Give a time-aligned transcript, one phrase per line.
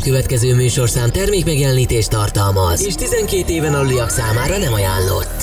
[0.00, 5.42] A következő műsorszám termékmegjelenítést tartalmaz, és 12 éven aluliak számára nem ajánlott.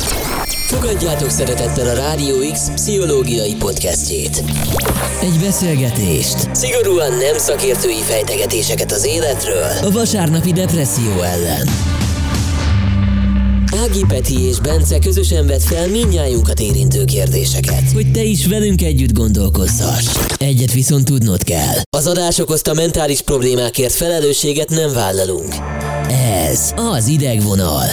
[0.67, 4.43] Fogadjátok szeretettel a Rádió X pszichológiai podcastjét.
[5.21, 11.86] Egy beszélgetést, szigorúan nem szakértői fejtegetéseket az életről, a vasárnapi depresszió ellen.
[13.78, 19.14] Ági Peti és Bence közösen vett fel minnyájunkat érintő kérdéseket, hogy te is velünk együtt
[19.14, 20.05] gondolkozhass.
[20.38, 21.75] Egyet viszont tudnod kell.
[21.89, 25.54] Az adás okozta mentális problémákért felelősséget nem vállalunk.
[26.07, 27.86] Ez az idegvonal.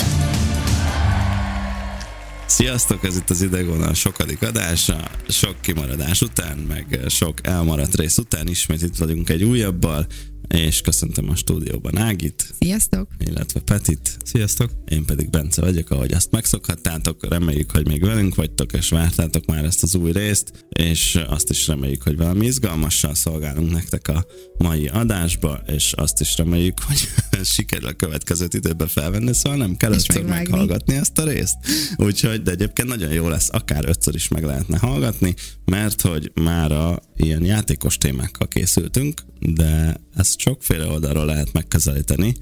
[2.46, 8.48] Sziasztok, ez itt az idegvonal sokadik adása, sok kimaradás után, meg sok elmaradt rész után
[8.48, 10.06] ismét itt vagyunk egy újabbal,
[10.48, 12.54] és köszöntöm a stúdióban Ágit.
[12.58, 13.08] Sziasztok!
[13.18, 14.16] Illetve Petit.
[14.24, 14.70] Sziasztok!
[14.88, 17.28] Én pedig Bence vagyok, ahogy azt megszokhattátok.
[17.28, 21.66] Reméljük, hogy még velünk vagytok, és vártátok már ezt az új részt, és azt is
[21.66, 24.26] reméljük, hogy valami izgalmassal szolgálunk nektek a
[24.58, 27.08] mai adásba, és azt is reméljük, hogy
[27.54, 31.56] sikerül a következőt időben felvenni, szóval nem kell ötször meghallgatni ezt a részt.
[31.97, 36.72] Úgyhogy, de egyébként nagyon jó lesz, akár ötször is meg lehetne hallgatni, mert hogy már
[36.72, 42.34] a ilyen játékos témákkal készültünk, de ezt sokféle oldalról lehet megközelíteni,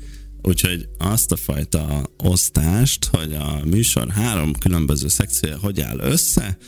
[0.42, 6.58] úgyhogy azt a fajta osztást, hogy a műsor három különböző szekciója hogy áll össze,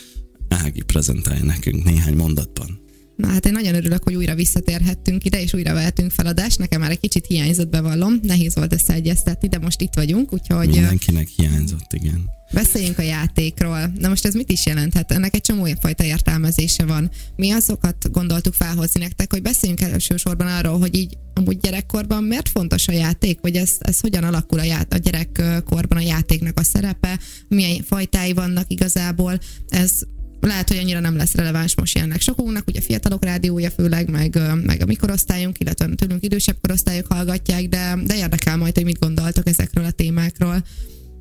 [0.48, 2.82] Ági prezentálja nekünk néhány mondatban.
[3.16, 6.58] Na hát én nagyon örülök, hogy újra visszatérhettünk ide, és újra vehetünk feladást.
[6.58, 8.19] Nekem már egy kicsit hiányzott, bevallom.
[8.22, 10.69] Nehéz volt összeegyeztetni, de most itt vagyunk, úgyhogy...
[10.69, 12.30] Mindenkinek hiányzott, igen.
[12.55, 13.92] Beszéljünk a játékról.
[13.98, 15.12] Na most ez mit is jelenthet?
[15.12, 17.10] Ennek egy csomó fajta értelmezése van.
[17.36, 22.88] Mi azokat gondoltuk felhozni nektek, hogy beszéljünk elsősorban arról, hogy így amúgy gyerekkorban miért fontos
[22.88, 27.19] a játék, vagy ez, ez hogyan alakul a, ját, a gyerekkorban a játéknak a szerepe,
[27.48, 29.38] milyen fajtái vannak igazából.
[29.69, 29.92] Ez
[30.41, 34.82] lehet, hogy annyira nem lesz releváns most jelenleg sokunknak, ugye fiatalok rádiója főleg, meg, meg
[34.82, 39.84] a mikorosztályunk, illetve tőlünk idősebb korosztályok hallgatják, de, de érdekel majd, hogy mit gondoltok ezekről
[39.84, 40.64] a témákról.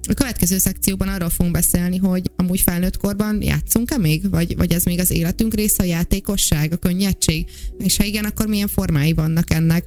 [0.08, 4.84] A következő szekcióban arról fogunk beszélni, hogy amúgy felnőtt korban játszunk-e még, vagy, vagy ez
[4.84, 9.54] még az életünk része, a játékosság, a könnyedség, és ha igen, akkor milyen formái vannak
[9.54, 9.86] ennek?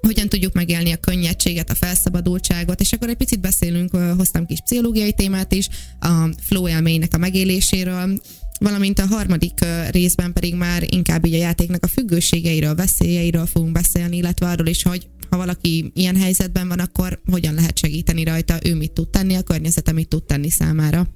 [0.00, 5.12] Hogyan tudjuk megélni a könnyedséget, a felszabadultságot, és akkor egy picit beszélünk, hoztam kis pszichológiai
[5.12, 5.68] témát is,
[6.00, 8.20] a flow élménynek a megéléséről,
[8.60, 14.16] valamint a harmadik részben pedig már inkább így a játéknak a függőségeiről, veszélyeiről fogunk beszélni,
[14.16, 18.74] illetve arról is, hogy ha valaki ilyen helyzetben van, akkor hogyan lehet segíteni rajta, ő
[18.74, 21.08] mit tud tenni, a környezete mit tud tenni számára.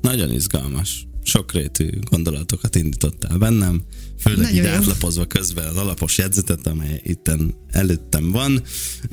[0.00, 3.82] Nagyon izgalmas sokrétű gondolatokat indítottál bennem,
[4.18, 4.70] főleg Nagyon jó.
[4.70, 8.62] átlapozva közben az alapos jegyzetet, amely itten előttem van.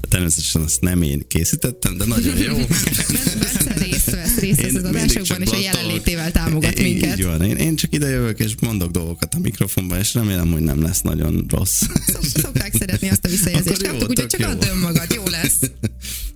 [0.09, 2.57] Természetesen azt nem én készítettem, de nagyon jó.
[4.35, 7.17] Vesz, részt az adásokban, és a jelenlétével támogat én, minket.
[7.17, 10.61] Így van, én, én csak ide jövök, és mondok dolgokat a mikrofonban, és remélem, hogy
[10.61, 11.81] nem lesz nagyon rossz.
[12.21, 13.83] Szokták szeretni azt a visszajelzést.
[13.83, 15.59] Kaptuk, úgyhogy csak add önmagad, jó lesz.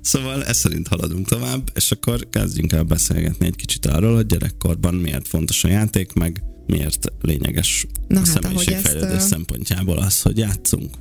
[0.01, 4.93] Szóval ez szerint haladunk tovább, és akkor kezdjünk el beszélgetni egy kicsit arról, hogy gyerekkorban
[4.93, 10.37] miért fontos a játék, meg miért lényeges Na, a hát, személyiségfejlődés ezt, szempontjából az, hogy
[10.37, 10.95] játszunk.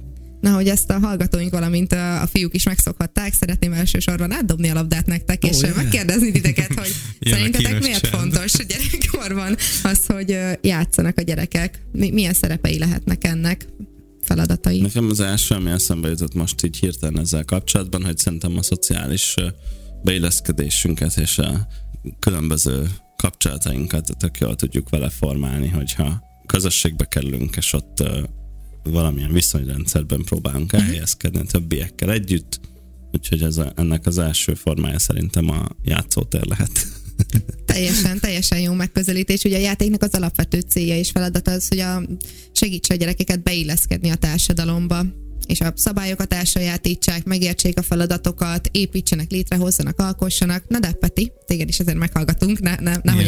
[0.44, 4.75] Na, hogy ezt a hallgatóink, valamint a, a fiúk is megszokhatták, szeretném elsősorban átdobni a
[4.75, 5.77] labdát nektek, oh, és yeah.
[5.77, 8.15] megkérdezni titeket, hogy szerintetek miért csend.
[8.15, 11.83] fontos gyerekkorban az, hogy játszanak a gyerekek?
[11.93, 13.66] Milyen szerepei lehetnek ennek?
[14.21, 14.81] feladatai.
[14.81, 19.34] Nekem az első, ami eszembe jutott most így hirtelen ezzel kapcsolatban, hogy szerintem a szociális
[20.03, 21.66] beilleszkedésünket és a
[22.19, 28.03] különböző kapcsolatainkat tök jól tudjuk vele formálni, hogyha közösségbe kerülünk, és ott
[28.84, 30.81] valamilyen viszonyrendszerben próbálunk mhm.
[30.81, 32.61] elhelyezkedni a többiekkel együtt,
[33.12, 36.87] úgyhogy ez a, ennek az első formája szerintem a játszótér lehet.
[37.67, 39.45] Teljesen, teljesen jó megközelítés.
[39.45, 42.03] Ugye a játéknak az alapvető célja és feladata az, hogy a
[42.53, 45.05] segítse a gyerekeket beilleszkedni a társadalomba
[45.47, 50.65] és a szabályokat elsajátítsák, megértsék a feladatokat, építsenek, létrehozzanak, alkossanak.
[50.69, 53.27] Na de Peti, téged is ezért meghallgatunk, ne, ne, nehogy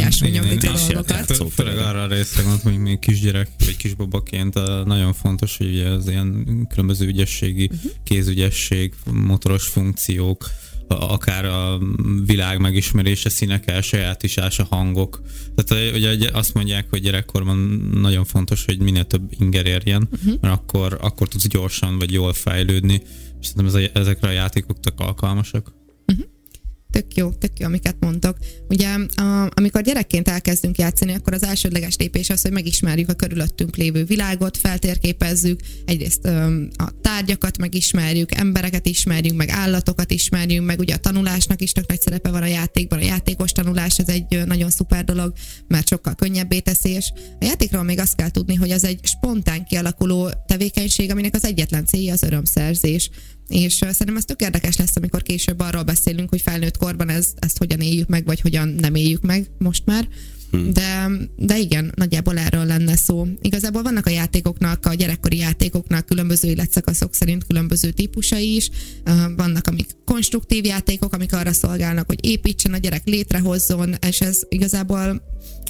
[0.52, 1.52] itt a dolgokat.
[1.52, 6.46] Főleg arra a részre van, hogy még kisgyerek vagy kisbabaként nagyon fontos, hogy az ilyen
[6.70, 7.92] különböző ügyességi, uh-huh.
[8.04, 10.50] kézügyesség, motoros funkciók,
[10.88, 11.78] akár a
[12.26, 15.20] világ megismerése, színek elsajátítása, hangok.
[15.54, 17.56] Tehát ugye azt mondják, hogy gyerekkorban
[17.92, 20.40] nagyon fontos, hogy minél több inger érjen, uh-huh.
[20.40, 23.02] mert akkor, akkor tudsz gyorsan vagy jól fejlődni,
[23.40, 25.72] és szerintem ezekre a játékok tök alkalmasak.
[26.96, 28.36] Tök jó, tök jó, amiket mondtok.
[28.68, 33.76] Ugye, a, amikor gyerekként elkezdünk játszani, akkor az elsődleges lépés az, hogy megismerjük a körülöttünk
[33.76, 36.24] lévő világot, feltérképezzük, egyrészt
[36.76, 42.00] a tárgyakat megismerjük, embereket ismerjük, meg állatokat ismerjük, meg ugye a tanulásnak is tök nagy
[42.00, 45.32] szerepe van a játékban, a játékos tanulás ez egy nagyon szuper dolog,
[45.68, 49.64] mert sokkal könnyebbé teszi, és a játékról még azt kell tudni, hogy az egy spontán
[49.64, 53.10] kialakuló tevékenység, aminek az egyetlen célja az örömszerzés.
[53.48, 57.58] És szerintem ez tök érdekes lesz, amikor később arról beszélünk, hogy felnőtt korban ez, ezt
[57.58, 60.08] hogyan éljük meg, vagy hogyan nem éljük meg most már.
[60.56, 60.72] Hmm.
[60.72, 63.26] De, de igen, nagyjából erről lenne szó.
[63.40, 68.70] Igazából vannak a játékoknak, a gyerekkori játékoknak különböző életszakaszok szerint különböző típusai is.
[69.36, 75.22] Vannak, amik konstruktív játékok, amik arra szolgálnak, hogy építsen a gyerek, létrehozzon, és ez igazából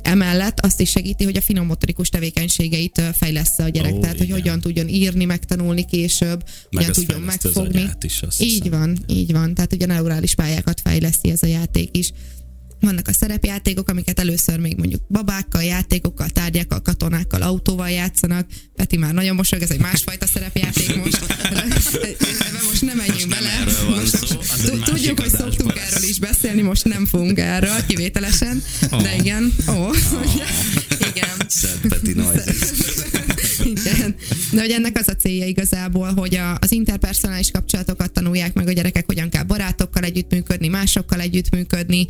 [0.02, 4.26] emellett azt is segíti, hogy a finomotorikus tevékenységeit fejlesz a gyerek, oh, tehát igen.
[4.30, 7.90] hogy hogyan tudjon írni, megtanulni később, Meg hogyan tudjon megfogni.
[8.00, 8.70] Is, így hiszem.
[8.70, 9.54] van, így van.
[9.54, 12.12] Tehát ugye neurális pályákat fejleszti ez a játék is.
[12.86, 18.46] Vannak a szerepjátékok, amiket először még mondjuk babákkal, játékokkal, tárgyakkal, katonákkal, autóval játszanak.
[18.76, 21.24] Peti már nagyon mosolyog, ez egy másfajta szerepjáték most.
[21.42, 23.64] Ebben most nem menjünk bele.
[23.88, 24.38] Most,
[24.84, 28.62] tudjuk, hogy szoktunk erről is beszélni, most nem fogunk erről, kivételesen.
[28.90, 29.02] Oh.
[29.02, 29.52] De igen.
[29.68, 29.88] Ó, oh.
[29.88, 30.34] oh.
[31.14, 31.30] igen.
[31.48, 32.14] Szent Peti
[33.66, 34.14] igen.
[34.52, 38.72] De hogy ennek az a célja igazából, hogy a, az interpersonális kapcsolatokat tanulják meg a
[38.72, 42.06] gyerekek, hogyan kell barátokkal együttműködni, másokkal együttműködni,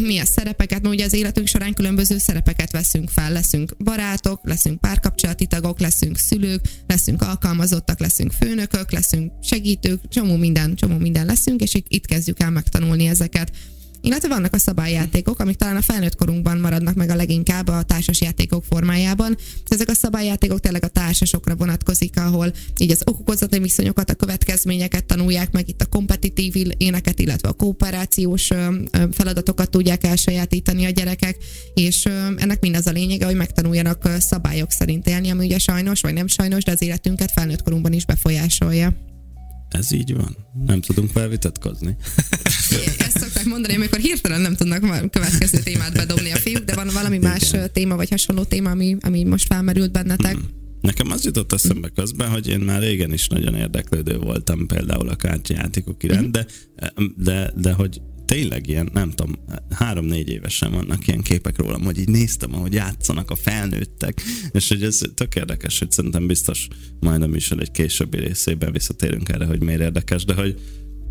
[0.00, 3.32] mi a szerepeket, mert ugye az életünk során különböző szerepeket veszünk fel.
[3.32, 10.74] Leszünk barátok, leszünk párkapcsolati tagok, leszünk szülők, leszünk alkalmazottak, leszünk főnökök, leszünk segítők, csomó minden,
[10.74, 13.50] csomó minden leszünk, és itt kezdjük el megtanulni ezeket
[14.04, 18.20] illetve vannak a szabályjátékok, amik talán a felnőtt korunkban maradnak meg a leginkább a társas
[18.20, 19.36] játékok formájában.
[19.68, 25.52] Ezek a szabályjátékok tényleg a társasokra vonatkozik, ahol így az okokozati viszonyokat, a következményeket tanulják
[25.52, 28.50] meg, itt a kompetitív éneket, illetve a kooperációs
[29.12, 31.36] feladatokat tudják elsajátítani a gyerekek,
[31.74, 32.04] és
[32.36, 36.26] ennek mind az a lényege, hogy megtanuljanak szabályok szerint élni, ami ugye sajnos, vagy nem
[36.26, 39.13] sajnos, de az életünket felnőtt korunkban is befolyásolja.
[39.78, 40.36] Ez így van.
[40.66, 41.96] Nem tudunk vele vitatkozni.
[42.98, 47.16] Ezt szokták mondani, amikor hirtelen nem tudnak következő témát bedobni a fiúk, de van valami
[47.16, 47.30] Igen.
[47.30, 50.32] más téma, vagy hasonló téma, ami, ami most felmerült bennetek.
[50.32, 50.48] Hmm.
[50.80, 55.16] Nekem az jutott eszembe közben, hogy én már régen is nagyon érdeklődő voltam például a
[55.16, 56.46] kártyajátékok iránt, de,
[57.16, 59.34] de, de hogy tényleg ilyen, nem tudom,
[59.70, 64.22] három-négy évesen vannak ilyen képek rólam, hogy így néztem, ahogy játszanak a felnőttek,
[64.52, 66.68] és hogy ez tök érdekes, hogy szerintem biztos
[67.00, 70.60] majd a műsor egy későbbi részében visszatérünk erre, hogy miért érdekes, de hogy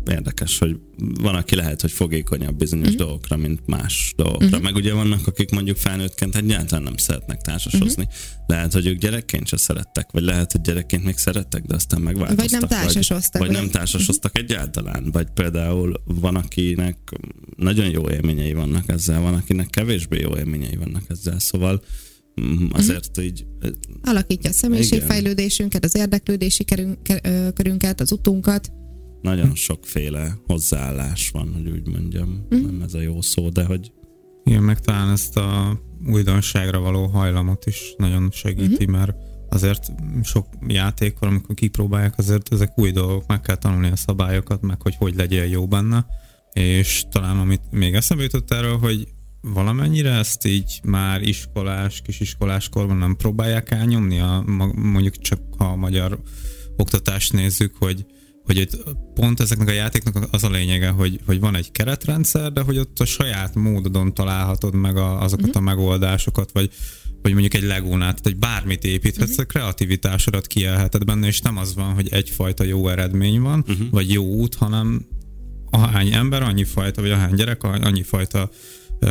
[0.08, 3.02] érdekes, hogy van, aki lehet, hogy fogékonyabb bizonyos uh-huh.
[3.02, 4.46] dolgokra, mint más dolgokra.
[4.46, 4.62] Uh-huh.
[4.62, 8.02] Meg ugye vannak, akik mondjuk felnőttként egyáltalán nem szeretnek társasozni.
[8.02, 8.18] Uh-huh.
[8.46, 12.50] Lehet, hogy ők gyerekként se szerettek, vagy lehet, hogy gyerekként még szerettek, de aztán megváltoztak.
[12.50, 13.40] Vagy nem társasoztak.
[13.40, 14.50] Vagy, vagy nem társasoztak uh-huh.
[14.50, 15.10] egyáltalán.
[15.12, 16.98] Vagy például van, akinek
[17.56, 21.38] nagyon jó élményei vannak ezzel, van, akinek kevésbé jó élményei vannak ezzel.
[21.38, 21.82] Szóval
[22.40, 23.24] mm, azért uh-huh.
[23.24, 23.46] így...
[24.02, 26.64] Alakítja a személyiségfejlődésünket, az érdeklődési
[27.54, 28.72] körünket, az utunkat
[29.24, 32.62] nagyon sokféle hozzáállás van, hogy úgy mondjam, mm.
[32.64, 33.92] nem ez a jó szó, de hogy...
[34.44, 38.92] Igen, meg talán ezt a újdonságra való hajlamot is nagyon segíti, mm-hmm.
[38.92, 39.16] mert
[39.48, 39.92] azért
[40.22, 44.94] sok játékon, amikor kipróbálják, azért ezek új dolgok, meg kell tanulni a szabályokat, meg hogy
[44.98, 46.06] hogy legyél jó benne,
[46.52, 49.08] és talán amit még eszembe jutott erről, hogy
[49.40, 54.42] valamennyire ezt így már iskolás, kisiskolás korban nem próbálják elnyomni, a,
[54.74, 56.20] mondjuk csak ha a magyar
[56.76, 58.06] oktatást nézzük, hogy
[58.44, 58.78] hogy itt
[59.14, 62.98] pont ezeknek a játéknak az a lényege, hogy, hogy van egy keretrendszer, de hogy ott
[62.98, 65.62] a saját módodon találhatod meg a, azokat uh-huh.
[65.62, 66.70] a megoldásokat, vagy,
[67.22, 69.44] vagy mondjuk egy legónát, tehát egy bármit építhetsz, uh-huh.
[69.44, 73.90] a kreativitásodat kielheted benne, és nem az van, hogy egyfajta jó eredmény van, uh-huh.
[73.90, 75.06] vagy jó út, hanem
[75.70, 78.50] ahány ember, annyi fajta, vagy ahány gyerek, annyi fajta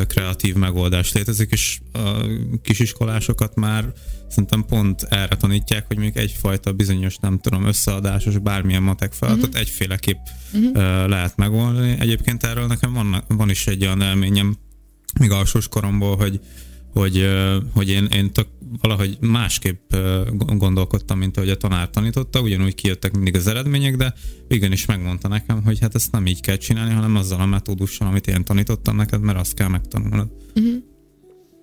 [0.08, 2.26] kreatív megoldás létezik, és a
[2.62, 3.94] kisiskolásokat már
[4.30, 9.62] szerintem pont erre tanítják, hogy még egyfajta bizonyos, nem tudom, összeadásos bármilyen matek feladatot uh-huh.
[9.62, 10.20] egyféleképp
[10.54, 10.74] uh-huh.
[11.08, 11.96] lehet megoldani.
[12.00, 14.58] Egyébként erről nekem van, van is egy olyan elményem,
[15.20, 16.40] még alsós koromból, hogy
[16.94, 17.28] hogy,
[17.74, 18.48] hogy én, én tök
[18.82, 19.96] valahogy másképp
[20.38, 24.14] gondolkodtam, mint ahogy a tanár tanította, ugyanúgy kijöttek mindig az eredmények, de
[24.48, 28.28] igenis megmondta nekem, hogy hát ezt nem így kell csinálni, hanem azzal a metódussal, amit
[28.28, 30.32] én tanítottam neked, mert azt kell megtanulnod.
[30.56, 30.74] Uh-huh.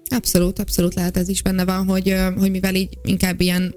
[0.08, 3.74] Abszolút, abszolút lehet ez is benne van, hogy, hogy mivel így inkább ilyen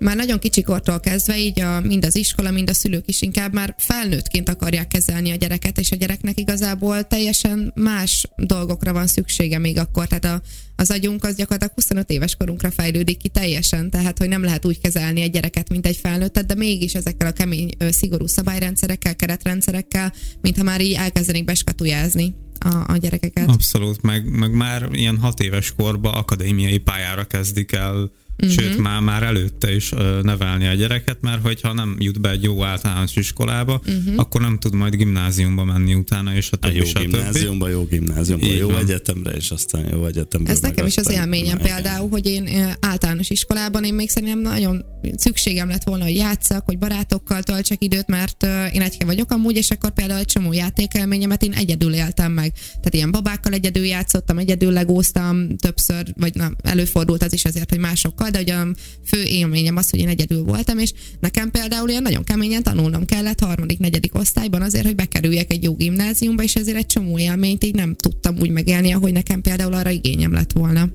[0.00, 3.74] már nagyon kicsikortól kezdve így a, mind az iskola, mind a szülők is inkább már
[3.78, 9.78] felnőttként akarják kezelni a gyereket, és a gyereknek igazából teljesen más dolgokra van szüksége még
[9.78, 10.06] akkor.
[10.06, 10.42] Tehát a,
[10.76, 14.80] az agyunk az gyakorlatilag 25 éves korunkra fejlődik ki teljesen, tehát hogy nem lehet úgy
[14.80, 20.62] kezelni egy gyereket, mint egy felnőttet, de mégis ezekkel a kemény, szigorú szabályrendszerekkel, keretrendszerekkel, mintha
[20.62, 23.48] már így elkezdenék beskatujázni a, a gyerekeket.
[23.48, 28.10] Abszolút, meg, meg már ilyen hat éves korba akadémiai pályára kezdik el
[28.42, 28.50] uh-huh.
[28.50, 29.90] sőt már, már előtte is
[30.22, 34.14] nevelni a gyereket, mert hogyha nem jut be egy jó általános iskolába, uh-huh.
[34.16, 38.46] akkor nem tud majd gimnáziumba menni utána, és a többi, a jó gimnáziumba, jó gimnáziumba,
[38.46, 38.80] Így jó van.
[38.80, 40.50] egyetemre, és aztán jó egyetemre.
[40.50, 42.48] Ez nekem is az élményem például, hogy én
[42.80, 44.84] általános iskolában én még szerintem nagyon
[45.16, 49.70] szükségem lett volna, hogy játszak, hogy barátokkal töltsek időt, mert én egyke vagyok amúgy, és
[49.70, 52.52] akkor például egy csomó játékelményemet én egyedül éltem meg.
[52.52, 57.78] Tehát ilyen babákkal egyedül játszottam, egyedül legóztam többször, vagy nem, előfordult az is azért, hogy
[57.78, 58.66] másokkal, de ugye a
[59.04, 63.40] fő élményem az, hogy én egyedül voltam, és nekem például ilyen nagyon keményen tanulnom kellett
[63.40, 67.74] harmadik, negyedik osztályban azért, hogy bekerüljek egy jó gimnáziumba, és ezért egy csomó élményt így
[67.74, 70.88] nem tudtam úgy megélni, ahogy nekem például arra igényem lett volna.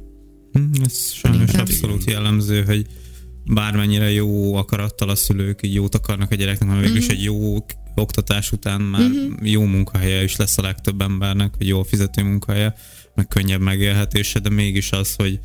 [0.51, 2.85] Hm, ez sajnos abszolút jellemző, hogy
[3.45, 7.13] bármennyire jó akarattal a szülők így jót akarnak a gyereknek, mert végül is mhm.
[7.13, 7.65] egy jó
[7.95, 9.33] oktatás után már uh-huh.
[9.41, 12.75] jó munkahelye is lesz a legtöbb embernek, vagy jól fizető munkahelye,
[13.15, 15.39] meg könnyebb megélhetése, de mégis az, hogy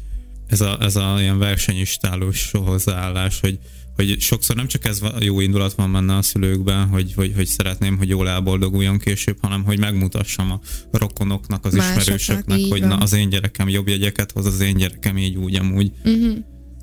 [0.51, 3.59] ez a, ez a ilyen versenyistálós hozzáállás, hogy,
[3.97, 7.97] hogy sokszor nem csak ez jó indulat van benne a szülőkben, hogy, hogy, hogy szeretném,
[7.97, 13.13] hogy jól elboldoguljon később, hanem hogy megmutassam a rokonoknak, az Másoknak, ismerősöknek, hogy na, az
[13.13, 15.93] én gyerekem jobb jegyeket hoz, az én gyerekem így úgy amúgy.
[16.05, 16.37] Uh-huh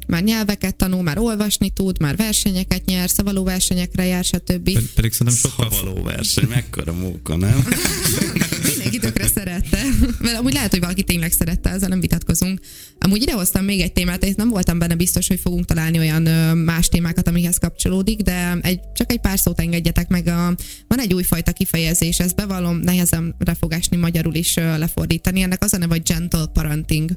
[0.08, 4.74] már nyelveket tanul, már olvasni tud, már versenyeket nyer, szavaló versenyekre jár, stb.
[4.74, 7.68] Ped- pedig szerintem sokkal szavaló verseny, mekkora móka, nem?
[8.68, 9.82] Mindenki tökre szerette.
[10.20, 12.60] Mert amúgy lehet, hogy valaki tényleg szerette, ezzel nem vitatkozunk.
[13.00, 16.22] Amúgy idehoztam még egy témát, és nem voltam benne biztos, hogy fogunk találni olyan
[16.58, 20.28] más témákat, amihez kapcsolódik, de egy, csak egy pár szót engedjetek meg.
[20.28, 20.56] A,
[20.88, 25.42] van egy újfajta kifejezés, ezt bevallom, nehezemre fog esni magyarul is lefordítani.
[25.42, 27.12] Ennek az a neve, hogy gentle parenting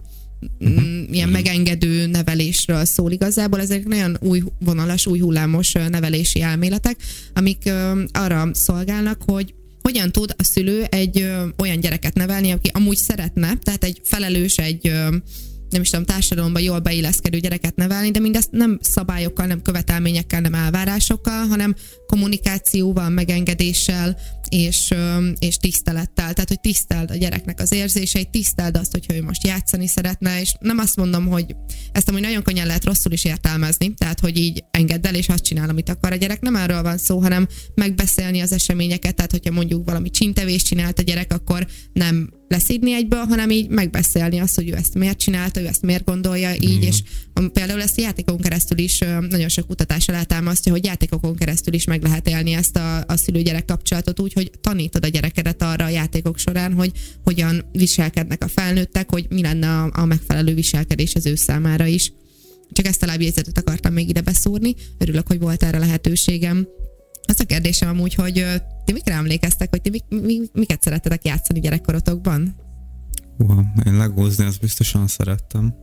[0.58, 0.82] uh-huh.
[0.84, 1.30] ilyen uh-huh.
[1.30, 3.60] megengedő nevelésről szól igazából.
[3.60, 6.96] Ezek nagyon új vonalas, új hullámos nevelési elméletek,
[7.34, 7.72] amik
[8.12, 13.84] arra szolgálnak, hogy hogyan tud a szülő egy olyan gyereket nevelni, aki amúgy szeretne, tehát
[13.84, 14.92] egy felelős, egy
[15.71, 20.55] nem is tudom, társadalomban jól beilleszkedő gyereket nevelni, de mindezt nem szabályokkal, nem követelményekkel, nem
[20.55, 21.75] elvárásokkal, hanem
[22.07, 24.17] kommunikációval, megengedéssel
[24.49, 24.95] és,
[25.39, 26.33] és tisztelettel.
[26.33, 30.55] Tehát, hogy tiszteld a gyereknek az érzéseit, tiszteld azt, hogyha ő most játszani szeretne, és
[30.61, 31.57] nem azt mondom, hogy
[31.93, 35.45] ezt amúgy nagyon könnyen lehet rosszul is értelmezni, tehát, hogy így engedd el, és azt
[35.45, 36.41] csinál, amit akar a gyerek.
[36.41, 41.03] Nem erről van szó, hanem megbeszélni az eseményeket, tehát, hogyha mondjuk valami csintevést csinált a
[41.03, 45.66] gyerek, akkor nem leszídni egyből, hanem így megbeszélni azt, hogy ő ezt miért csinálta, ő
[45.66, 46.88] ezt miért gondolja így, mm.
[46.88, 47.02] és
[47.52, 52.02] például ezt a játékon keresztül is nagyon sok kutatás alátámasztja, hogy játékokon keresztül is meg
[52.02, 56.38] lehet élni ezt a, a szülő-gyerek kapcsolatot úgy, hogy tanítod a gyerekedet arra a játékok
[56.38, 56.92] során, hogy
[57.25, 62.12] hogyan viselkednek a felnőttek, hogy mi lenne a, a megfelelő viselkedés az ő számára is.
[62.73, 64.75] Csak ezt a lábjegyzetet akartam még ide beszúrni.
[64.99, 66.69] Örülök, hogy volt erre lehetőségem.
[67.27, 68.47] Az a kérdésem amúgy, hogy
[68.85, 72.57] ti mikre emlékeztek, hogy ti mik, mik, miket szerettetek játszani gyerekkorotokban?
[73.39, 75.75] Uha, én legózni azt biztosan szerettem.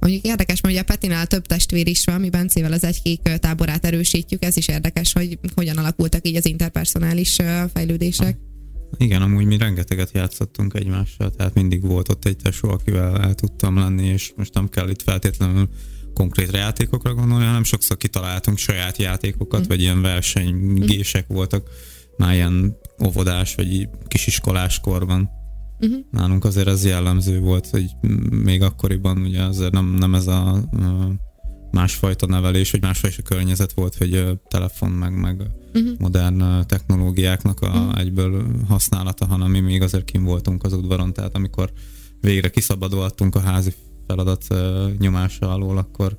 [0.00, 3.84] Mondjuk érdekes, mert ugye a Petinál több testvér is van, mi Bencével az egykék táborát
[3.84, 7.36] erősítjük, ez is érdekes, hogy hogyan alakultak így az interpersonális
[7.72, 8.38] fejlődések.
[8.96, 13.76] Igen, amúgy mi rengeteget játszottunk egymással, tehát mindig volt ott egy tesó, akivel el tudtam
[13.76, 15.68] lenni, és most nem kell itt feltétlenül
[16.16, 19.68] konkrét játékokra gondolni, hanem sokszor kitaláltunk saját játékokat, mm.
[19.68, 21.34] vagy ilyen versenygések mm.
[21.34, 21.68] voltak
[22.16, 25.30] már ilyen óvodás, vagy kisiskolás korban.
[25.80, 25.98] Uh-huh.
[26.10, 27.90] Nálunk azért ez jellemző volt, hogy
[28.30, 30.68] még akkoriban ugye azért nem, nem ez a
[31.70, 35.42] másfajta nevelés, vagy másfajta környezet volt, hogy telefon meg, meg
[35.74, 35.98] uh-huh.
[35.98, 37.98] modern technológiáknak a uh-huh.
[37.98, 41.72] egyből használata, hanem mi még azért kim voltunk az udvaron, tehát amikor
[42.20, 43.72] végre kiszabadultunk a házi
[44.06, 44.46] feladat
[44.98, 46.18] nyomása alól, akkor,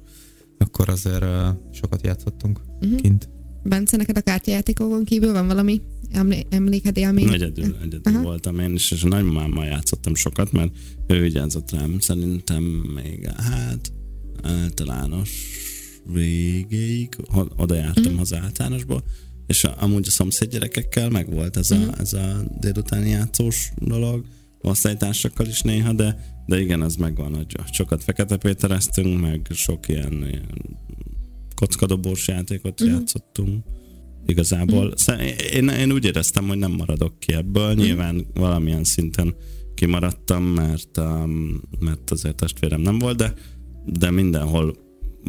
[0.58, 1.26] akkor azért
[1.72, 3.02] sokat játszottunk uh-huh.
[3.02, 3.30] kint.
[3.64, 7.34] Bence, neked a kártyajátékokon kívül van valami emlé- emléked, élmény?
[7.34, 8.22] Egyedül, egyedül Aha.
[8.22, 10.72] voltam én is, és a nagymamámmal játszottam sokat, mert
[11.08, 12.64] ő vigyázott rám, szerintem
[12.96, 13.92] még hát
[14.44, 15.30] általános
[16.14, 17.16] végéig,
[17.56, 18.20] oda jártam mm.
[18.20, 19.04] az általánosba,
[19.48, 21.88] és amúgy a szomszéd gyerekekkel meg volt ez a, mm.
[21.98, 24.26] ez a délutáni játszós dolog,
[24.62, 30.14] osztálytársakkal is néha, de, de igen, az megvan, hogy sokat Fekete Pétereztünk, meg sok ilyen,
[30.14, 30.80] ilyen
[31.56, 32.88] kockadobós játékot mm.
[32.88, 33.66] játszottunk.
[34.26, 35.20] Igazából mm.
[35.54, 37.74] én, én úgy éreztem, hogy nem maradok ki ebből.
[37.74, 37.78] Mm.
[37.78, 39.36] Nyilván valamilyen szinten
[39.74, 43.34] kimaradtam, mert, um, mert azért testvérem nem volt, de,
[43.86, 44.76] de mindenhol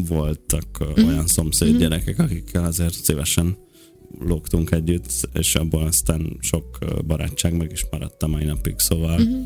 [0.08, 1.06] voltak mm.
[1.06, 1.78] olyan szomszéd mm.
[1.78, 3.56] gyerekek, akikkel azért szívesen
[4.18, 9.42] lógtunk együtt, és abból aztán sok barátság meg is maradt a mai napig, szóval mm-hmm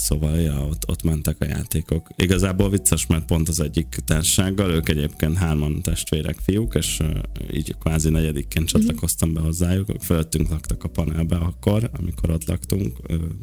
[0.00, 2.08] Szóval, ja, ott, ott mentek a játékok.
[2.16, 7.00] Igazából vicces, mert pont az egyik társággal, ők egyébként hárman testvérek fiúk, és
[7.52, 8.80] így kvázi negyedikként uh-huh.
[8.80, 12.96] csatlakoztam be hozzájuk, ők fölöttünk laktak a panelbe akkor, amikor ott laktunk,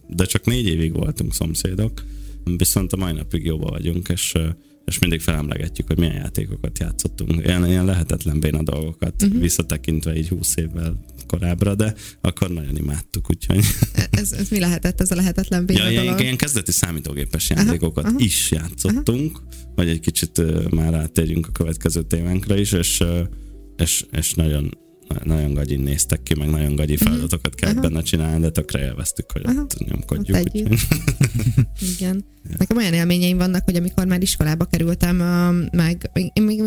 [0.07, 2.03] de csak négy évig voltunk szomszédok,
[2.57, 4.33] viszont a mai napig jobban vagyunk, és
[4.88, 7.46] és mindig felemlegetjük, hogy milyen játékokat játszottunk.
[7.46, 9.41] Ilyen, ilyen lehetetlen béna dolgokat uh-huh.
[9.41, 13.63] visszatekintve így 20 évvel korábbra, de akkor nagyon imádtuk, úgyhogy...
[14.12, 16.03] Ez, ez mi lehetett, ez a lehetetlen béna ja, dolog?
[16.03, 18.25] Ilyen, ilyen kezdeti számítógépes játékokat aha, aha.
[18.25, 19.74] is játszottunk, aha.
[19.75, 23.03] vagy egy kicsit már átérjünk a következő témánkra is, és,
[23.77, 24.77] és, és nagyon
[25.23, 27.03] nagyon gagyin néztek ki, meg nagyon gagyi mhm.
[27.03, 27.83] feladatokat kell uh-huh.
[27.83, 29.61] benne csinálni, de tökre élveztük, hogy uh-huh.
[29.61, 30.37] ott nyomkodjuk.
[30.37, 30.53] Ott
[31.97, 32.25] Igen.
[32.49, 32.55] Ja.
[32.57, 35.15] Nekem olyan élményeim vannak, hogy amikor már iskolába kerültem,
[35.71, 36.11] meg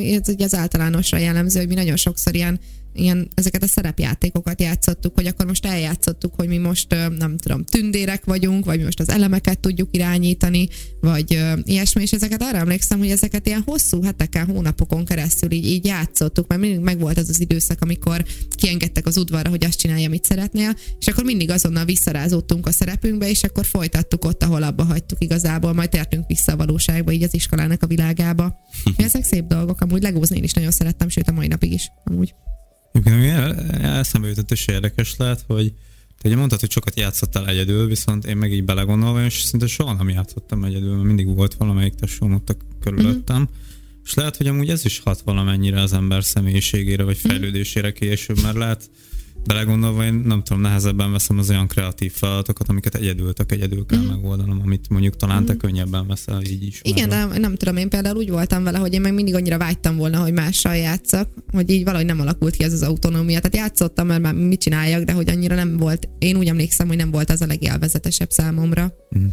[0.09, 2.61] ez az általánosra jellemző, hogy mi nagyon sokszor ilyen
[3.01, 8.25] ilyen, ezeket a szerepjátékokat játszottuk, hogy akkor most eljátszottuk, hogy mi most nem tudom, tündérek
[8.25, 10.69] vagyunk, vagy mi most az elemeket tudjuk irányítani,
[11.01, 15.85] vagy ilyesmi, és ezeket arra emlékszem, hogy ezeket ilyen hosszú heteken, hónapokon keresztül így, így
[15.85, 20.25] játszottuk, mert mindig megvolt az az időszak, amikor kiengedtek az udvarra, hogy azt csinálja, amit
[20.25, 25.23] szeretnél, és akkor mindig azonnal visszarázódtunk a szerepünkbe, és akkor folytattuk ott, ahol abba hagytuk
[25.23, 28.57] igazából, majd tértünk vissza a valóságba, így az iskolának a világába.
[28.97, 32.35] Ezek szép dolgok, amúgy legózni én is nagyon szerettem, sőt a mai napig is, amúgy.
[33.83, 35.73] Eszembe jutott, és érdekes lehet, hogy
[36.23, 39.93] te ugye mondtad, hogy sokat játszottál egyedül, viszont én meg így belegondolva, és szinte soha
[39.93, 43.37] nem játszottam egyedül, mert mindig volt valamelyik tesóm ott körülöttem.
[43.37, 43.53] Mm-hmm.
[44.05, 47.29] És lehet, hogy amúgy ez is hat valamennyire az ember személyiségére, vagy mhm.
[47.29, 48.91] fejlődésére később, mert lehet,
[49.47, 53.99] belegondolva én nem tudom, nehezebben veszem az olyan kreatív feladatokat, amiket egyedül, csak egyedül kell
[53.99, 54.07] mm.
[54.07, 55.57] megoldanom, amit mondjuk talán te mm.
[55.57, 56.81] könnyebben veszel így is.
[56.83, 59.97] Igen, de nem tudom, én például úgy voltam vele, hogy én meg mindig annyira vágytam
[59.97, 63.41] volna, hogy mással játszak, hogy így valahogy nem alakult ki ez az autonómia.
[63.41, 66.97] Tehát játszottam, mert már mit csináljak, de hogy annyira nem volt, én úgy emlékszem, hogy
[66.97, 68.93] nem volt az a legélvezetesebb számomra.
[69.19, 69.27] Mm.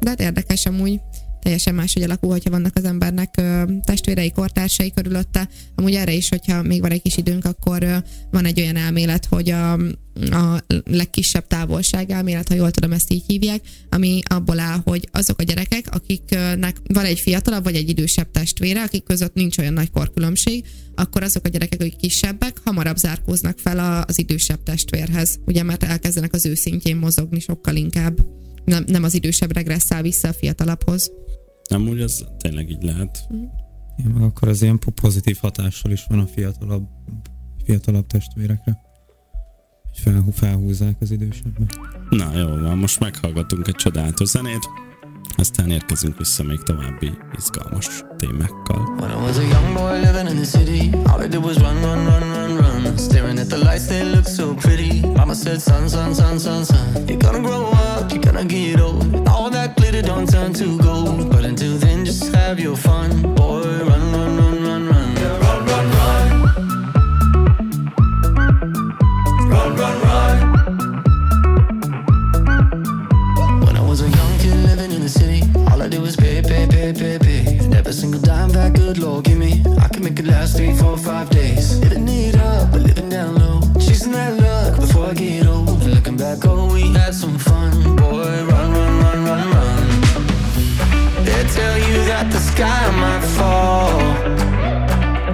[0.00, 1.00] De hát érdekes amúgy
[1.42, 3.42] teljesen máshogy alakul, hogyha vannak az embernek
[3.84, 5.48] testvérei, kortársai körülötte.
[5.74, 9.50] Amúgy erre is, hogyha még van egy kis időnk, akkor van egy olyan elmélet, hogy
[9.50, 9.72] a,
[10.30, 15.40] a legkisebb távolság elmélet, ha jól tudom, ezt így hívják, ami abból áll, hogy azok
[15.40, 19.90] a gyerekek, akiknek van egy fiatalabb vagy egy idősebb testvére, akik között nincs olyan nagy
[19.90, 25.84] korkülönbség, akkor azok a gyerekek, akik kisebbek, hamarabb zárkóznak fel az idősebb testvérhez, ugye mert
[25.84, 26.54] elkezdenek az ő
[26.94, 28.18] mozogni sokkal inkább.
[28.64, 31.12] Nem, nem az idősebb regresszál vissza a fiatalabbhoz.
[31.68, 33.26] Nem úgy, ez tényleg így lehet.
[33.96, 36.88] Igen, meg akkor az ilyen pozitív hatással is van a fiatalabb,
[37.64, 38.80] fiatalabb testvérekre.
[39.82, 41.78] Hogy fel, felhúzzák az idősebbek.
[42.10, 44.68] Na jó, van, most meghallgatunk egy csodálatos zenét,
[45.36, 48.94] aztán érkezünk vissza még további izgalmas témákkal.
[48.98, 51.80] When I was a young boy living in the city, all I did was run,
[51.82, 52.96] run, run, run, run.
[52.98, 55.00] Staring at the lights, they look so pretty.
[55.22, 59.28] Mama said, son, son, son, son, son, you're gonna grow up, you're gonna get old.
[59.28, 61.30] All that glitter don't turn to gold.
[61.30, 64.64] But until then, just have your fun, boy, run, run, run.
[64.64, 65.16] Run, run.
[65.22, 66.28] Yeah, run, run, run.
[69.52, 70.36] Run, run, run.
[73.64, 76.42] When I was a young kid living in the city, all I did was pay,
[76.42, 77.58] pay, pay, pay, pay.
[77.58, 80.74] And every single dime that good Lord give me, I can make it last three,
[80.74, 81.78] four, five days.
[81.78, 83.51] Living it up, but living down low.
[83.86, 85.82] Chasing that before I get old.
[85.82, 87.96] And looking back, oh, we had some fun.
[87.96, 89.86] Boy, run, run, run, run, run.
[91.26, 93.98] They tell you that the sky might fall.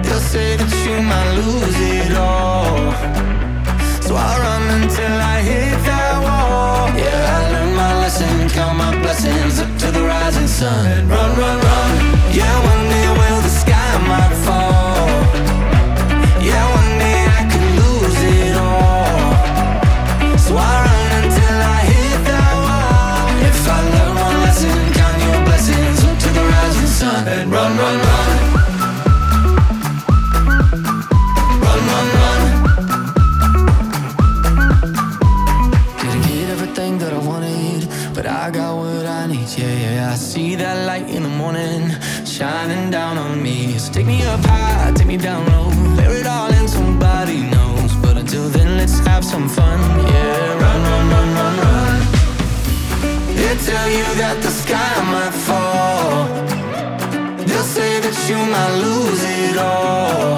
[0.03, 2.91] They'll say that you might lose it all.
[4.05, 6.89] So I run until I hit that wall.
[6.97, 11.07] Yeah, I learned my lesson, count my blessings up to the rising sun.
[11.07, 11.91] Run, run, run.
[12.33, 13.07] Yeah, one day
[40.29, 41.89] see that light in the morning
[42.23, 43.79] shining down on me.
[43.79, 47.95] So take me up high, take me down low, bear it all in somebody knows.
[47.95, 49.79] But until then, let's have some fun.
[50.13, 51.99] Yeah, run, run, run, run, run.
[53.39, 56.27] They tell you that the sky might fall.
[57.47, 60.37] They'll say that you might lose it all.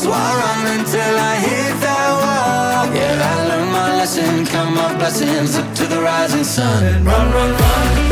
[0.00, 2.82] So I run until I hit that wall.
[2.98, 7.04] Yeah, I learned my lesson, count my blessings up to the rising sun.
[7.04, 8.11] Run, run, run.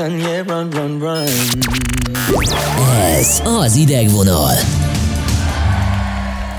[0.00, 1.28] son, yeah, run, run, run.
[2.88, 4.54] Ez az idegvonal.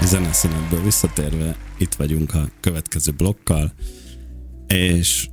[0.03, 3.73] Zeneszünetből visszatérve, itt vagyunk a következő blokkal,
[4.67, 5.29] és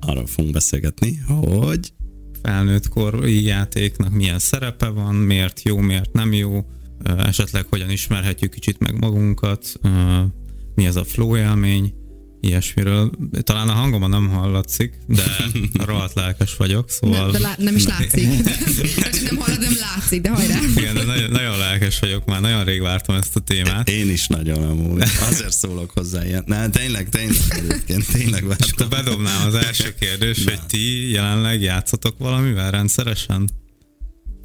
[0.00, 1.92] arról fogunk beszélgetni, hogy
[2.42, 6.64] felnőtt kori játéknak milyen szerepe van, miért jó, miért nem jó,
[7.04, 9.72] esetleg hogyan ismerhetjük kicsit meg magunkat,
[10.74, 11.94] mi ez a flow élmény,
[12.40, 13.10] ilyesmiről.
[13.42, 15.22] Talán a hangomban nem hallatszik, de
[15.84, 17.20] rohadt lelkes vagyok, szóval...
[17.22, 18.28] Nem, de lá- nem is látszik.
[19.22, 20.58] nem hallod, nem látszik, de hajrá.
[20.76, 23.88] Igen, de nagyon, nagyon lelkes vagyok, már nagyon rég vártam ezt a témát.
[23.88, 25.02] Én is nagyon amúgy.
[25.28, 26.42] Azért szólok hozzá ilyen.
[26.46, 28.66] Na, tényleg, tényleg, egyébként, tényleg vártam.
[28.66, 33.50] És akkor bedobnám az első kérdést, hogy ti jelenleg játszotok valamivel rendszeresen?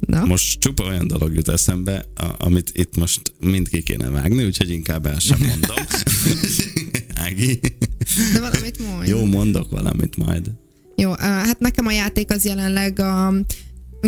[0.06, 0.24] Na?
[0.24, 2.04] Most csupa olyan dolog jut eszembe,
[2.38, 5.76] amit itt most mind ki kéne vágni, úgyhogy inkább el sem mondom.
[7.14, 7.60] Ági.
[8.32, 9.10] De valamit mondj.
[9.10, 10.50] Jó, mondok valamit majd.
[10.96, 13.34] Jó, hát nekem a játék az jelenleg a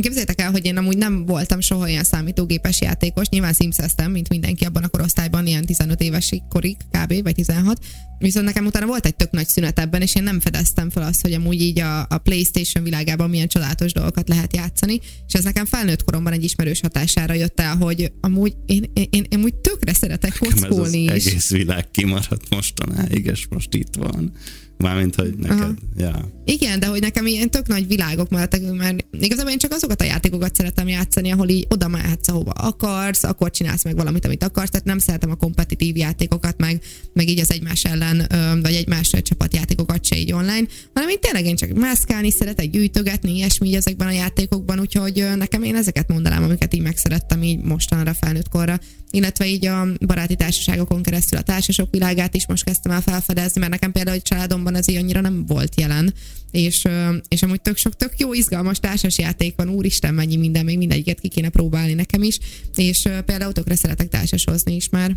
[0.01, 4.65] Képzeljétek el, hogy én amúgy nem voltam soha olyan számítógépes játékos, nyilván szimszeztem, mint mindenki
[4.65, 7.23] abban a korosztályban, ilyen 15 éves korig, kb.
[7.23, 7.79] vagy 16.
[8.19, 11.21] Viszont nekem utána volt egy tök nagy szünet ebben, és én nem fedeztem fel azt,
[11.21, 15.65] hogy amúgy így a, a PlayStation világában milyen csodálatos dolgokat lehet játszani, és ez nekem
[15.65, 19.93] felnőtt koromban egy ismerős hatására jött el, hogy amúgy én, én, én, én úgy tökre
[19.93, 21.27] szeretek kockolni ez az is.
[21.27, 24.33] egész világ kimaradt mostanáig, és most itt van.
[24.77, 25.75] Mármint, hogy neked, Aha.
[25.97, 26.33] ja.
[26.45, 30.05] Igen, de hogy nekem ilyen tök nagy világok maradtak, mert igazából én csak azokat a
[30.05, 34.71] játékokat szeretem játszani, ahol így oda mehetsz, ahova akarsz, akkor csinálsz meg valamit, amit akarsz,
[34.71, 36.83] tehát nem szeretem a kompetitív játékokat, meg,
[37.13, 38.27] meg így az egymás ellen,
[38.63, 43.69] vagy egymás csapatjátékokat se így online, hanem én tényleg én csak mászkálni szeretek, gyűjtögetni, ilyesmi
[43.69, 48.49] így ezekben a játékokban, úgyhogy nekem én ezeket mondanám, amiket így megszerettem így mostanra felnőtt
[48.49, 48.79] korra
[49.15, 53.73] illetve így a baráti társaságokon keresztül a társasok világát is most kezdtem el felfedezni, mert
[53.73, 56.15] nekem például egy családomban ez így annyira nem volt jelen,
[56.51, 56.85] és,
[57.29, 61.29] és amúgy tök sok tök jó, izgalmas társasjáték van, úristen, mennyi minden, még mindegyiket ki
[61.29, 62.39] kéne próbálni nekem is,
[62.77, 65.17] és például tökre szeretek társasozni is már.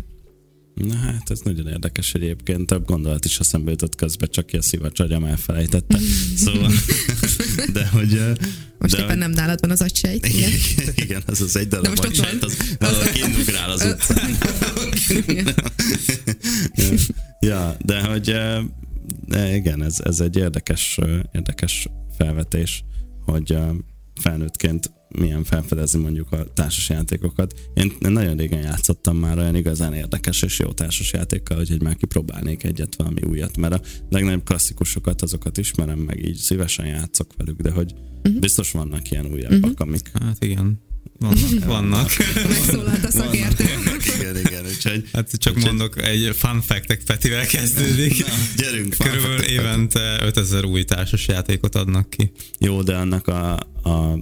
[0.78, 4.62] Na hát ez nagyon érdekes egyébként, több gondolat is eszembe jutott közben, csak ki a
[4.62, 5.98] szívacs agyam elfelejtette.
[6.44, 6.72] szóval,
[7.72, 8.22] de hogy...
[8.78, 10.26] Most de, éppen nem nálad van az agysejt.
[10.26, 10.50] Igen,
[10.94, 14.36] igen az az egy darab agysejt, az valaki indugrál az utcán.
[17.50, 18.36] ja, de hogy
[19.26, 20.98] de igen, ez, ez egy érdekes,
[21.32, 22.84] érdekes felvetés,
[23.24, 23.56] hogy
[24.20, 27.54] felnőttként milyen felfedezni mondjuk a társasjátékokat.
[27.74, 31.96] Én, én nagyon régen játszottam már olyan igazán érdekes és jó társasjátékkal, hogy egy már
[31.96, 37.60] kipróbálnék egyet valami újat, mert a legnagyobb klasszikusokat azokat ismerem, meg így szívesen játszok velük,
[37.60, 38.40] de hogy uh-huh.
[38.40, 39.88] biztos vannak ilyen újabbak, uh-huh.
[39.88, 40.10] amik...
[40.20, 40.86] Hát igen.
[41.18, 41.64] Vannak.
[41.64, 42.10] vannak.
[42.48, 43.64] Megszólalt a szakértő.
[44.18, 44.64] igen, igen.
[44.66, 45.70] Úgyhogy, hát csak úgyhogy...
[45.70, 48.26] mondok, egy fun fact Petivel kezdődik.
[48.26, 48.94] Na, gyerünk.
[48.98, 52.32] Körülbelül évente 5000 új társas játékot adnak ki.
[52.58, 54.18] Jó, de annak a, a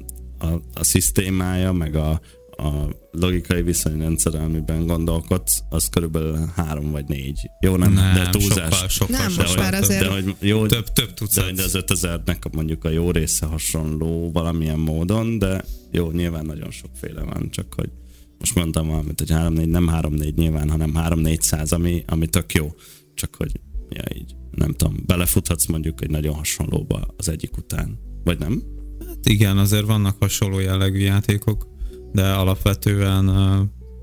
[0.46, 2.20] a, a szisztémája, meg a,
[2.56, 7.50] a logikai viszonyrendszer, amiben gondolkodsz, az körülbelül három vagy négy.
[7.60, 8.74] Jó, nem, nem de túlzás.
[8.74, 10.00] Sokkal, sokkal, nem, most már azért...
[10.00, 11.52] De, hogy jó, több, több tucat.
[11.52, 17.22] De, az 5000-nek mondjuk a jó része hasonló valamilyen módon, de jó, nyilván nagyon sokféle
[17.22, 17.90] van, csak hogy
[18.38, 22.74] most mondtam valamit, hogy 3-4, nem 3-4 nyilván, hanem 3-400, ami, ami tök jó.
[23.14, 27.98] Csak hogy, ja így, nem tudom, belefuthatsz mondjuk egy nagyon hasonlóba az egyik után.
[28.24, 28.62] Vagy nem?
[29.08, 31.66] Hát igen, azért vannak hasonló jellegű játékok,
[32.12, 33.26] de alapvetően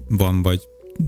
[0.08, 0.62] van vagy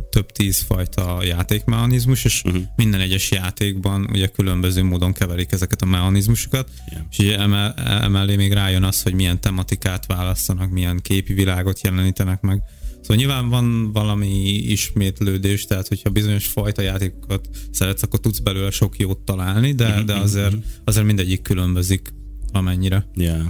[0.10, 2.62] több tíz fajta játékmechanizmus, és uh-huh.
[2.76, 7.04] minden egyes játékban ugye különböző módon keverik ezeket a mechanizmusokat, yeah.
[7.12, 12.42] és ugye emel, emellé még rájön az, hogy milyen tematikát választanak, milyen képi világot jelenítenek
[12.42, 12.62] meg.
[13.02, 18.98] Szóval nyilván van valami ismétlődés, tehát hogyha bizonyos fajta játékokat szeretsz, akkor tudsz belőle sok
[18.98, 20.06] jót találni, de, uh-huh.
[20.06, 22.14] de azért, azért mindegyik különbözik
[22.52, 23.08] amennyire.
[23.16, 23.46] Yeah.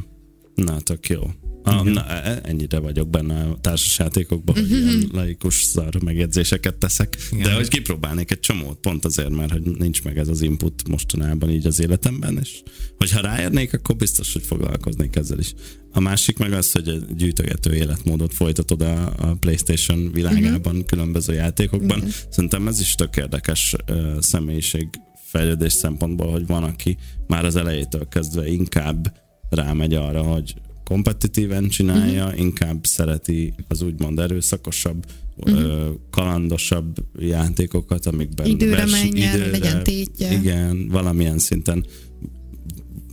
[0.55, 1.21] Na, tök jó.
[1.63, 7.17] A, na, e, ennyire vagyok benne a társasjátékokban, hogy ilyen laikus szar megjegyzéseket teszek.
[7.31, 7.43] Igen.
[7.43, 11.49] De hogy kipróbálnék egy csomót, pont azért, mert hogy nincs meg ez az input mostanában
[11.49, 12.61] így az életemben, és
[12.97, 15.53] hogyha ráérnék, akkor biztos, hogy foglalkoznék ezzel is.
[15.91, 20.85] A másik meg az, hogy egy gyűjtögető életmódot folytatod a, a PlayStation világában, uh-huh.
[20.85, 21.97] különböző játékokban.
[21.97, 22.13] Uh-huh.
[22.29, 24.87] Szerintem ez is tök érdekes uh, személyiség
[25.23, 29.23] fejlődés szempontból, hogy van, aki már az elejétől kezdve inkább
[29.55, 32.39] rámegy arra, hogy kompetitíven csinálja, uh-huh.
[32.39, 35.95] inkább szereti az úgymond erőszakosabb, uh-huh.
[36.09, 40.33] kalandosabb játékokat, amikben időre vers, menjen, időre, legyen tétje.
[40.33, 41.85] Igen, valamilyen szinten.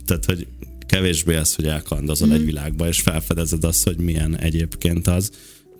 [0.05, 0.47] Tehát, hogy
[0.85, 2.41] kevésbé az, hogy elkalandozol uh-huh.
[2.41, 5.31] egy világba, és felfedezed azt, hogy milyen egyébként az,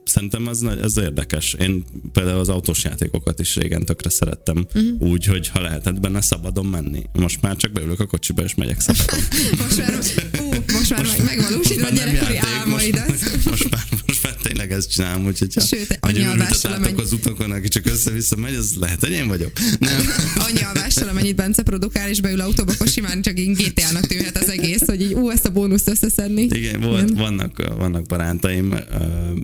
[0.05, 1.53] szerintem az, nagy- az érdekes.
[1.53, 5.09] Én például az autós játékokat is régen tökre szerettem, uh-huh.
[5.11, 7.03] úgy, hogy ha lehetett benne szabadon menni.
[7.13, 9.19] Most már csak beülök a kocsiba, és megyek szabadon.
[9.63, 9.99] Most már,
[10.41, 13.07] ú, most már meg, megvalósítod a gyerekkori álmaidat.
[13.07, 17.67] Most, most, már, most már tényleg ezt csinálom, úgyhogy Sőt, alvással, látok az utakon, aki
[17.67, 19.51] csak össze-vissza megy, az lehet, hogy én vagyok.
[19.79, 20.01] Nem.
[20.47, 24.49] Annyi alvással, amennyit Bence produkál, és beül autóba, akkor simán csak így GTA-nak tűnhet az
[24.49, 26.41] egész, hogy így ú, ezt a bónuszt összeszedni.
[26.41, 28.75] Igen, volt, vannak, vannak barátaim,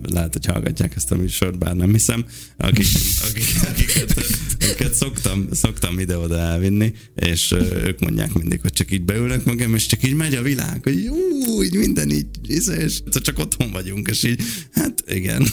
[0.02, 2.24] lehet, hogy hallgatják ezt a műsort, bár nem hiszem,
[2.56, 2.86] akik,
[3.28, 4.14] akik, akiket,
[4.60, 7.52] akiket szoktam, szoktam ide-oda elvinni, és
[7.84, 11.08] ők mondják mindig, hogy csak így beülnek magam, és csak így megy a világ, hogy
[11.08, 15.46] ú, így minden így, és csak otthon vagyunk, és így, hát igen.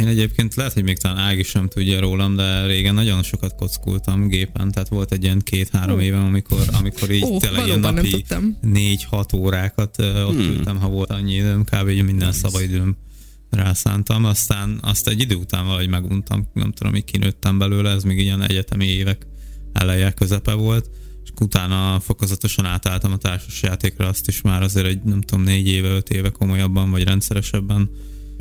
[0.00, 4.28] Én egyébként lehet, hogy még talán Ági sem tudja rólam, de régen nagyon sokat kockultam
[4.28, 8.24] gépen, tehát volt egy ilyen két-három évem, amikor, amikor így Ó, tényleg ilyen napi
[8.60, 10.50] négy-hat órákat ott hmm.
[10.50, 11.88] ültem, ha volt annyi időm, kb.
[11.88, 12.96] minden szabadidőm
[13.50, 18.18] rászántam, aztán azt egy idő után valahogy meguntam, nem tudom, hogy kinőttem belőle, ez még
[18.18, 19.26] ilyen egyetemi évek
[19.72, 20.90] eleje, közepe volt,
[21.22, 25.68] és utána fokozatosan átálltam a társas játékra, azt is már azért egy, nem tudom, négy
[25.68, 27.90] éve, öt éve komolyabban, vagy rendszeresebben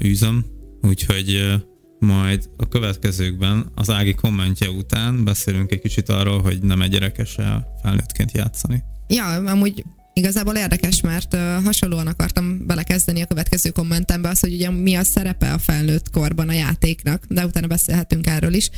[0.04, 0.46] űzöm,
[0.82, 1.58] úgyhogy
[2.00, 7.38] majd a következőkben az Ági kommentje után beszélünk egy kicsit arról, hogy nem egy gyerekes
[7.82, 8.84] felnőttként játszani.
[9.08, 14.70] Ja, amúgy igazából érdekes, mert uh, hasonlóan akartam belekezdeni a következő kommentembe az, hogy ugye
[14.70, 18.70] mi a szerepe a felnőtt korban a játéknak, de utána beszélhetünk erről is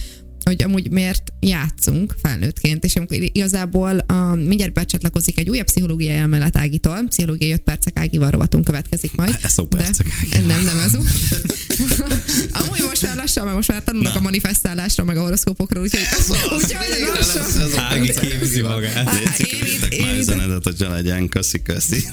[0.52, 6.58] hogy amúgy miért játszunk felnőttként, és amikor igazából a, mindjárt becsatlakozik egy újabb pszichológiai elmélet
[6.58, 9.38] Ágitól, pszichológiai 5 percek Ágival rovatunk következik majd.
[9.42, 10.94] Eszó percek de, Nem, nem ez
[12.62, 14.20] Amúgy most már lassan, mert most már tanulnak Na.
[14.20, 16.02] a manifestálásra, meg a horoszkópokról, úgyhogy,
[16.58, 16.86] úgyhogy
[17.16, 17.80] lassan.
[17.80, 19.14] Ági képzi magát.
[19.14, 22.08] Légy én itt- küldtek én már üzenetet, hogy legyen, köszi, köszi.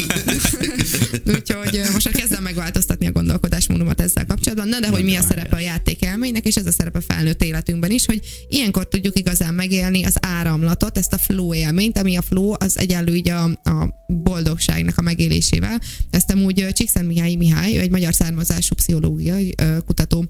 [1.36, 4.68] Úgyhogy most már kezdem megváltoztatni a gondolkodásmódomat ezzel kapcsolatban.
[4.68, 8.06] Na de hogy mi a szerepe a játékelménynek, és ez a szerepe felnőtt életünkben is,
[8.06, 12.78] hogy ilyenkor tudjuk igazán megélni az áramlatot, ezt a flow élményt, ami a flow az
[12.78, 15.80] egyenlő így a, a boldogságnak a megélésével.
[16.10, 19.54] Ezt amúgy Csíkszent Mihály Mihály, ő egy magyar származású pszichológiai
[19.86, 20.24] kutató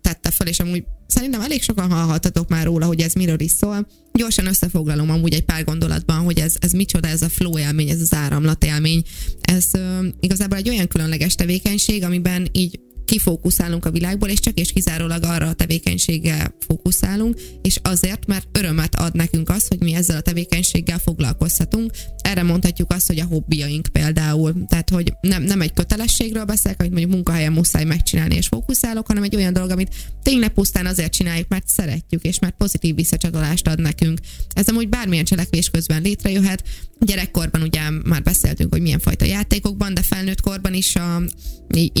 [0.00, 3.86] tette fel, és amúgy szerintem elég sokan hallhattatok már róla, hogy ez miről is szól.
[4.12, 8.00] Gyorsan összefoglalom amúgy egy pár gondolatban, hogy ez, ez micsoda, ez a flow élmény, ez
[8.00, 9.02] az áramlat élmény.
[9.40, 14.72] Ez ö, igazából egy olyan különleges tevékenység, amiben így kifókuszálunk a világból, és csak és
[14.72, 20.16] kizárólag arra a tevékenységgel fókuszálunk, és azért, mert örömet ad nekünk az, hogy mi ezzel
[20.16, 21.92] a tevékenységgel foglalkozhatunk.
[22.24, 24.64] Erre mondhatjuk azt, hogy a hobbiaink például.
[24.66, 29.22] Tehát, hogy nem, nem egy kötelességről beszélek, amit mondjuk munkahelyen muszáj megcsinálni és fókuszálok, hanem
[29.22, 33.80] egy olyan dolog, amit tényleg pusztán azért csináljuk, mert szeretjük, és mert pozitív visszacsatolást ad
[33.80, 34.18] nekünk.
[34.52, 36.62] Ez amúgy bármilyen cselekvés közben létrejöhet.
[37.00, 41.22] Gyerekkorban ugye már beszéltünk, hogy milyen fajta játékokban, de felnőtt korban is a,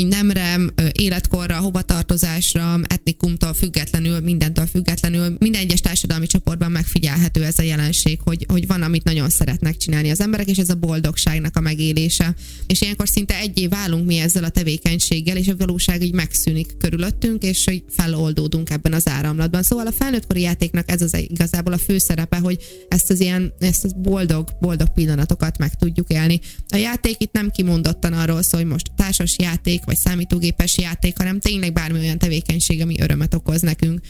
[0.08, 0.58] nemre,
[0.92, 8.46] életkorra, hovatartozásra, etnikumtól függetlenül, mindentől függetlenül, minden egyes társadalmi csoportban megfigyelhető ez a jelenség, hogy,
[8.48, 12.34] hogy van, amit nagyon szeretnek csinálni az emberek, és ez a boldogságnak a megélése.
[12.66, 17.42] És ilyenkor szinte egyé válunk mi ezzel a tevékenységgel, és a valóság így megszűnik körülöttünk,
[17.42, 19.62] és hogy feloldódunk ebben az áramlatban.
[19.62, 23.84] Szóval a felnőttkori játéknak ez az igazából a fő szerepe, hogy ezt az ilyen, ezt
[23.84, 26.40] az boldog, boldog pillanatokat meg tudjuk élni.
[26.68, 31.40] A játék itt nem kimondottan arról szól, hogy most társas játék, vagy számítógépes játék, hanem
[31.40, 34.00] tényleg bármi olyan tevékenység, ami örömet okoz nekünk.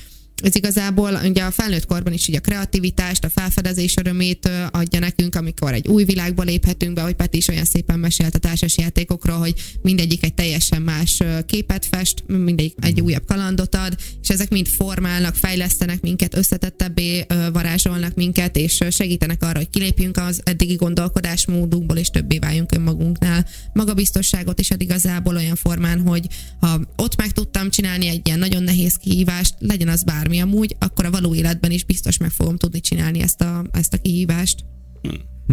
[0.42, 5.34] Ez igazából ugye a felnőtt korban is így a kreativitást, a felfedezés örömét adja nekünk,
[5.34, 9.38] amikor egy új világba léphetünk be, hogy Peti is olyan szépen mesélt a társas játékokról,
[9.38, 14.66] hogy mindegyik egy teljesen más képet fest, mindegyik egy újabb kalandot ad, és ezek mind
[14.66, 22.10] formálnak, fejlesztenek minket, összetettebbé varázsolnak minket, és segítenek arra, hogy kilépjünk az eddigi gondolkodásmódunkból, és
[22.10, 23.46] többé váljunk önmagunknál.
[23.72, 26.26] Magabiztosságot is ad igazából olyan formán, hogy
[26.60, 31.04] ha ott meg tudtam csinálni egy ilyen nagyon nehéz kihívást, legyen az bármi amúgy, akkor
[31.04, 34.64] a való életben is biztos meg fogom tudni csinálni ezt a, ezt a kihívást.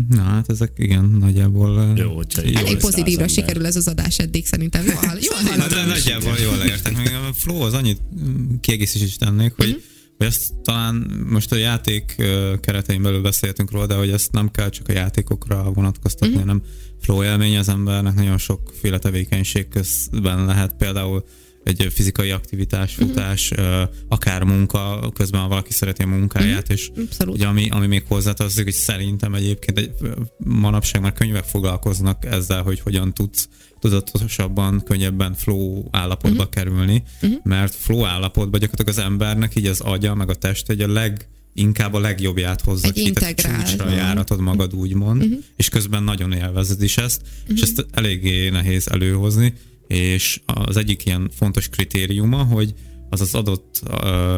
[0.10, 2.20] Na hát ezek igen, nagyjából Jó, jó
[2.54, 4.86] Elég pozitívra sikerül ez az adás eddig szerintem.
[4.86, 5.70] Jól, hall- jól hallottam.
[5.70, 6.98] de nagyjából jól leértek.
[6.98, 9.76] Még a flow az annyit mm, kiegészítenék, hogy, Mhm.
[10.18, 12.16] hogy ezt talán most a játék
[12.62, 16.40] keretein belül beszéltünk róla, de hogy ezt nem kell csak a játékokra vonatkoztatni, Mhm.
[16.40, 16.62] hanem
[17.02, 21.24] flow élmény az embernek nagyon sokféle tevékenység közben lehet például
[21.64, 23.08] egy fizikai aktivitás, Mhm.
[23.08, 27.36] futás, ö, akár munka, közben ha valaki szereti a munkáját, és Abszolút.
[27.36, 29.92] ugye ami, ami még hozzátartozik, hogy szerintem egyébként egy,
[30.38, 36.54] manapság már könyvek foglalkoznak ezzel, hogy hogyan tudsz tudatosabban, könnyebben flow állapotba uh-huh.
[36.54, 37.40] kerülni, uh-huh.
[37.44, 41.28] mert flow állapotban gyakorlatilag az embernek így az agya, meg a test egy a leg
[41.54, 45.40] inkább a legjobbját hozza Egy ki, tehát csúcsra járatod magad úgymond, uh-huh.
[45.56, 47.58] és közben nagyon élvezed is ezt, uh-huh.
[47.58, 49.54] és ezt eléggé nehéz előhozni.
[49.92, 52.74] És az egyik ilyen fontos kritériuma, hogy
[53.10, 53.82] az az adott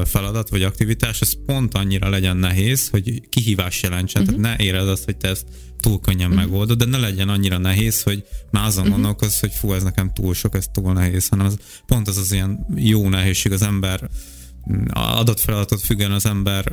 [0.06, 4.22] feladat vagy aktivitás, ez pont annyira legyen nehéz, hogy kihívás jelentsen.
[4.22, 4.42] Uh-huh.
[4.42, 5.48] Tehát ne érezd azt, hogy te ezt
[5.80, 6.44] túl könnyen uh-huh.
[6.44, 8.96] megoldod, de ne legyen annyira nehéz, hogy már azon uh-huh.
[8.96, 12.32] gondolkozz, hogy fú, ez nekem túl sok, ez túl nehéz, hanem az, pont az az
[12.32, 14.10] ilyen jó nehézség az ember
[14.93, 16.71] adott feladatot függően az ember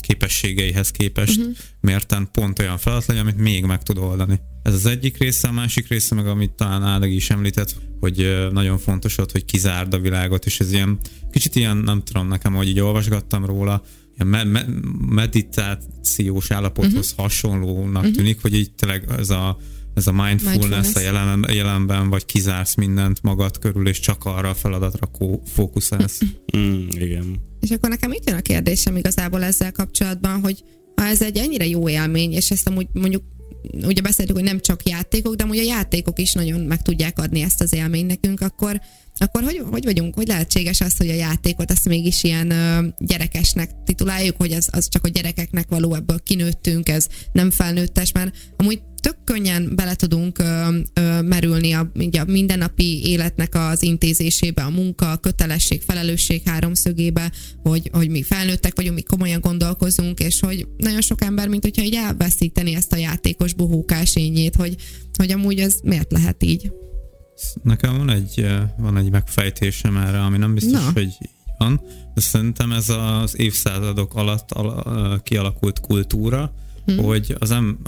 [0.00, 1.54] képességeihez képest uh-huh.
[1.80, 4.40] mérten pont olyan feladat legyen, amit még meg tud oldani.
[4.62, 8.78] Ez az egyik része, a másik része meg, amit talán Áldeg is említett, hogy nagyon
[8.78, 10.98] fontos ott, hogy kizárd a világot, és ez ilyen,
[11.30, 13.82] kicsit ilyen, nem tudom nekem, hogy így olvasgattam róla,
[14.16, 14.66] ilyen me- me-
[15.08, 17.24] meditációs állapothoz uh-huh.
[17.24, 18.16] hasonlónak uh-huh.
[18.16, 19.58] tűnik, hogy így tényleg ez a
[19.94, 20.94] ez a mindfulness, mindfulness.
[20.94, 25.08] a jelen, jelenben, vagy kizársz mindent magad körül, és csak arra a feladatra
[25.44, 26.20] fókuszálsz.
[26.56, 27.40] Mm, igen.
[27.60, 30.64] És akkor nekem itt jön a kérdésem igazából ezzel kapcsolatban, hogy
[30.96, 33.22] ha ez egy ennyire jó élmény, és ezt amúgy mondjuk
[33.82, 37.40] ugye beszéltük, hogy nem csak játékok, de amúgy a játékok is nagyon meg tudják adni
[37.40, 38.80] ezt az élményt nekünk, akkor,
[39.20, 43.70] akkor hogy, hogy vagyunk, hogy lehetséges az, hogy a játékot azt mégis ilyen ö, gyerekesnek
[43.84, 48.82] tituláljuk, hogy az, az csak a gyerekeknek való, ebből kinőttünk, ez nem felnőttes, mert amúgy
[49.00, 55.10] tök könnyen bele tudunk ö, ö, merülni a, a mindennapi életnek az intézésébe, a munka,
[55.10, 61.00] a kötelesség, felelősség háromszögébe, hogy, hogy mi felnőttek vagyunk, mi komolyan gondolkozunk, és hogy nagyon
[61.00, 64.76] sok ember, mint hogyha így elveszíteni ezt a játékos buhókás ényét, hogy,
[65.16, 66.72] hogy amúgy ez miért lehet így.
[67.62, 70.90] Nekem van egy, van egy megfejtésem erre, ami nem biztos, Na.
[70.92, 71.16] hogy
[71.58, 71.80] van,
[72.14, 74.48] de szerintem ez az évszázadok alatt
[75.22, 76.98] kialakult kultúra, hmm.
[76.98, 77.78] hogy az em,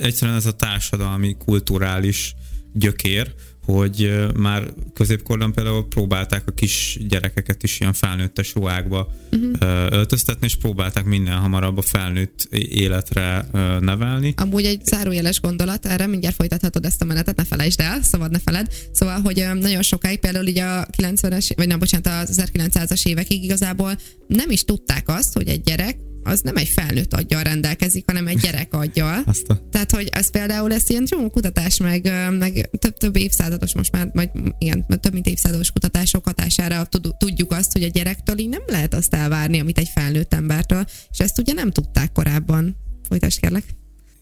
[0.00, 2.34] egyszerűen ez a társadalmi, kulturális
[2.72, 9.52] gyökér, hogy már középkorban például próbálták a kis gyerekeket is ilyen felnőttes ruhákba uh-huh.
[9.90, 13.46] öltöztetni, és próbálták minél hamarabb a felnőtt életre
[13.80, 14.34] nevelni.
[14.36, 18.38] Amúgy egy zárójeles gondolat, erre mindjárt folytathatod ezt a menetet, ne felejtsd el, szabad ne
[18.38, 18.66] feled.
[18.92, 23.98] Szóval, hogy nagyon sokáig például így a 90-es, vagy nem, bocsánat, az 1900-as évekig igazából
[24.26, 28.38] nem is tudták azt, hogy egy gyerek az nem egy felnőtt aggyal rendelkezik, hanem egy
[28.38, 29.24] gyerek aggyal.
[29.46, 29.56] A...
[29.70, 34.10] Tehát, hogy ez például ezt ilyen csomó kutatás, meg, meg több, több évszázados most már,
[34.12, 38.94] vagy igen, több mint évszázados kutatások hatására tudjuk azt, hogy a gyerektől így nem lehet
[38.94, 42.76] azt elvárni, amit egy felnőtt embertől, és ezt ugye nem tudták korábban.
[43.08, 43.64] Folytasd kérlek.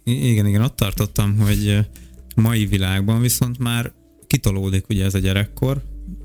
[0.05, 1.79] I- igen, igen, ott tartottam, hogy
[2.35, 3.93] mai világban viszont már
[4.27, 5.83] kitolódik ugye ez a gyerekkor,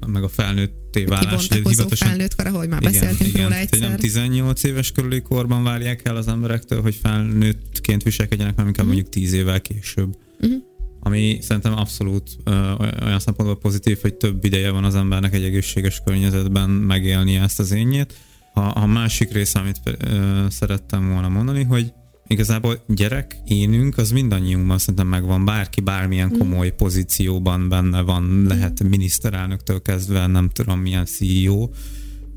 [0.07, 1.47] meg a felnőtté válás.
[1.49, 3.79] Hivatosan, felnőtt kor, ahogy már igen, beszéltünk igen, róla egyszer.
[3.79, 9.03] Nem 18 éves körüli korban várják el az emberektől, hogy felnőttként viselkedjenek, hanem inkább uh-huh.
[9.03, 10.15] mondjuk 10 évvel később.
[10.39, 10.63] Uh-huh.
[10.99, 16.01] Ami szerintem abszolút ö, olyan szempontból pozitív, hogy több ideje van az embernek egy egészséges
[16.05, 18.13] környezetben megélni ezt az énjét.
[18.53, 21.93] A, a másik része, amit ö, szerettem volna mondani, hogy
[22.27, 26.37] igazából gyerek énünk az mindannyiunkban szerintem megvan, bárki bármilyen mm.
[26.37, 31.69] komoly pozícióban benne van, lehet miniszterelnöktől kezdve, nem tudom milyen CEO,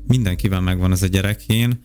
[0.07, 1.83] mindenkivel megvan az a gyerekén,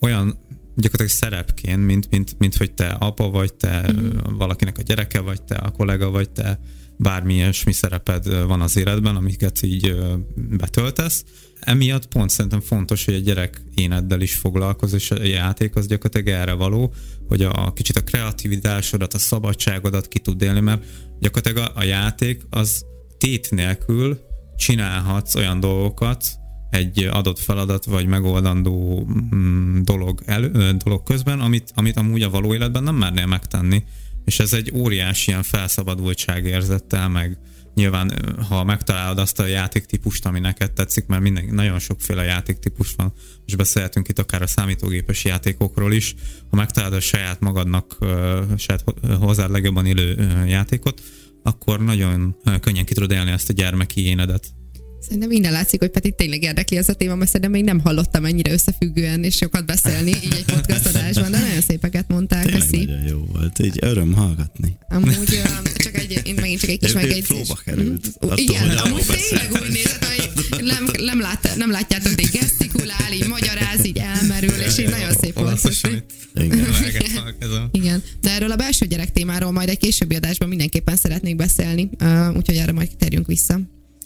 [0.00, 0.38] olyan
[0.76, 4.36] gyakorlatilag szerepként, mint, mint, mint hogy te apa vagy, te mm.
[4.36, 6.60] valakinek a gyereke vagy, te a kollega vagy, te
[6.96, 9.96] bármi ilyesmi szereped van az életben, amiket így
[10.34, 11.24] betöltesz.
[11.60, 16.40] Emiatt pont szerintem fontos, hogy a gyerek éneddel is foglalkoz, és a játék az gyakorlatilag
[16.40, 16.94] erre való,
[17.28, 20.84] hogy a, a kicsit a kreativitásodat, a szabadságodat ki tud élni, mert
[21.20, 22.84] gyakorlatilag a, a játék az
[23.18, 24.20] tét nélkül
[24.56, 26.24] csinálhatsz olyan dolgokat,
[26.70, 32.54] egy adott feladat vagy megoldandó mm, dolog, elő, dolog közben, amit, amit amúgy a való
[32.54, 33.84] életben nem mernél megtenni.
[34.24, 37.38] És ez egy óriási ilyen felszabadultság érzettel, meg
[37.74, 43.12] nyilván ha megtalálod azt a játéktípust, ami neked tetszik, mert minden, nagyon sokféle játéktípus van,
[43.46, 46.14] és beszélhetünk itt akár a számítógépes játékokról is,
[46.50, 47.98] ha megtalálod a saját magadnak,
[48.56, 48.84] saját
[49.18, 51.02] hozzád legjobban élő játékot,
[51.42, 54.54] akkor nagyon könnyen ki tudod élni ezt a gyermeki énedet.
[55.04, 58.24] Szerintem minden látszik, hogy Peti tényleg érdekli ez a téma, mert szerintem még nem hallottam
[58.24, 62.44] ennyire összefüggően és sokat beszélni így egy podcast adásban, de nagyon szépeket mondták.
[62.44, 62.84] Tényleg köszi.
[62.84, 64.76] nagyon jó volt, így öröm hallgatni.
[64.88, 65.42] Amúgy
[65.76, 67.26] csak egy, én megint csak egy kis megjegyzés.
[67.26, 68.06] Próba került.
[68.26, 73.28] Mm, igen, amúgy tényleg úgy nézett, hogy nem, nem, lát, nem látjátok, de gesztikulál, így
[73.28, 75.70] magyaráz, így elmerül, és így nagyon szép volt.
[76.34, 76.66] Igen.
[77.70, 81.90] Igen, de erről a belső gyerek témáról majd egy későbbi adásban mindenképpen szeretnék beszélni,
[82.36, 83.60] úgyhogy erre majd terjünk vissza.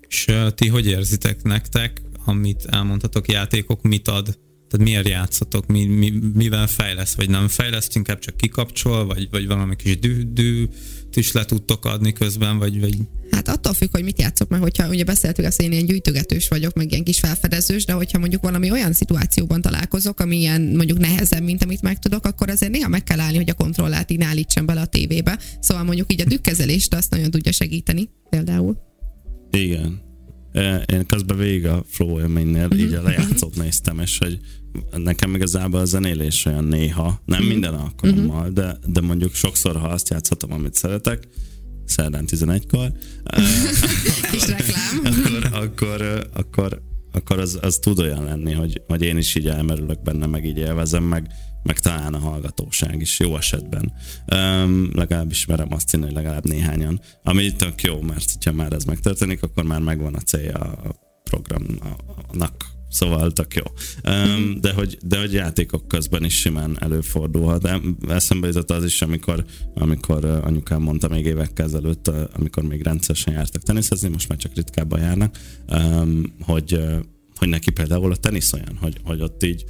[0.09, 4.39] És ti hogy érzitek nektek, amit elmondhatok, játékok mit ad?
[4.69, 9.47] Tehát miért játszatok, mi, mi, mivel fejlesz, vagy nem fejleszt, inkább csak kikapcsol, vagy, vagy
[9.47, 10.67] valami kis dű, dű
[11.15, 12.97] is le tudtok adni közben, vagy, vagy...
[13.31, 16.49] Hát attól függ, hogy mit játszok, mert hogyha ugye beszéltük azt, hogy én ilyen gyűjtögetős
[16.49, 20.99] vagyok, meg ilyen kis felfedezős, de hogyha mondjuk valami olyan szituációban találkozok, ami ilyen mondjuk
[20.99, 24.67] nehezebb, mint amit megtudok, akkor azért néha meg kell állni, hogy a kontrollát így állítsam
[24.67, 25.39] bele a tévébe.
[25.61, 28.88] Szóval mondjuk így a dükkezelést azt nagyon tudja segíteni például.
[29.51, 30.07] Igen.
[30.87, 34.39] Én közben végig a flow élménynél így a lejátszót néztem, és hogy
[34.97, 37.47] nekem igazából a zenélés olyan néha, nem mm.
[37.47, 41.29] minden alkalommal, de, de mondjuk sokszor, ha azt játszhatom, amit szeretek,
[41.85, 42.93] szerdán 11-kor,
[44.31, 45.01] Kis reklám.
[45.13, 46.83] akkor, akkor, akkor,
[47.13, 50.59] akkor az, az tud olyan lenni, hogy, hogy én is így elmerülök benne, meg így
[50.59, 51.31] élvezem, meg,
[51.63, 53.93] meg talán a hallgatóság is jó esetben.
[54.35, 57.01] Um, legalábbis merem azt hinni, hogy legalább néhányan.
[57.23, 60.95] Ami tök jó, mert ha már ez megtörténik, akkor már megvan a célja a
[61.25, 63.63] programnak Szóval tök jó.
[64.13, 67.71] Um, de, hogy, de hogy játékok közben is simán előfordulhat.
[68.09, 69.45] Eszembe jutott az is, amikor,
[69.75, 75.01] amikor anyukám mondta még évekkel ezelőtt, amikor még rendszeresen jártak teniszezni, most már csak ritkábban
[75.01, 75.39] járnak,
[75.69, 76.81] um, hogy,
[77.37, 79.65] hogy neki például a tenisz olyan, hogy, hogy ott így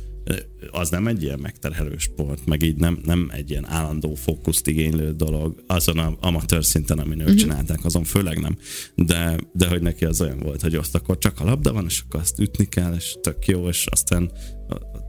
[0.70, 5.12] az nem egy ilyen megterhelő sport, meg így nem, nem egy ilyen állandó fókuszt igénylő
[5.12, 7.40] dolog azon a amatőr szinten, amin ők uh-huh.
[7.40, 8.56] csinálták, azon főleg nem.
[8.94, 12.02] De, de hogy neki az olyan volt, hogy azt akkor csak a labda van, és
[12.06, 14.30] akkor azt ütni kell, és tök jó, és aztán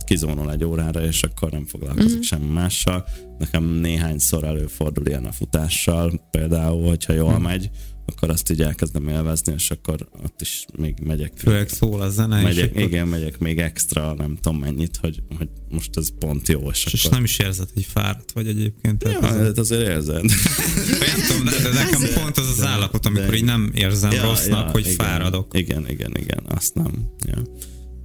[0.06, 2.24] kizónol egy órára, és akkor nem foglalkozik uh-huh.
[2.24, 3.06] semmi mással.
[3.38, 7.44] Nekem néhányszor előfordul ilyen a futással, például, hogyha jól uh-huh.
[7.44, 7.70] megy,
[8.10, 11.34] akkor azt így elkezdem élvezni, és akkor ott is még megyek.
[11.36, 12.42] Főleg szól a zene.
[12.42, 16.70] Megyek, és igen, megyek még extra, nem tudom mennyit, hogy, hogy most ez pont jó.
[16.70, 17.16] És, és akkor...
[17.18, 19.04] nem is érzed, hogy fáradt vagy egyébként.
[19.04, 20.24] Ja, az hát azért érzed.
[21.06, 24.12] nem tudom, de, de nekem ez pont az az állapot, amikor de, így nem érzem
[24.12, 25.58] ja, rossznak, ja, hogy igen, fáradok.
[25.58, 27.10] Igen, igen, igen, azt nem.
[27.26, 27.42] Ja.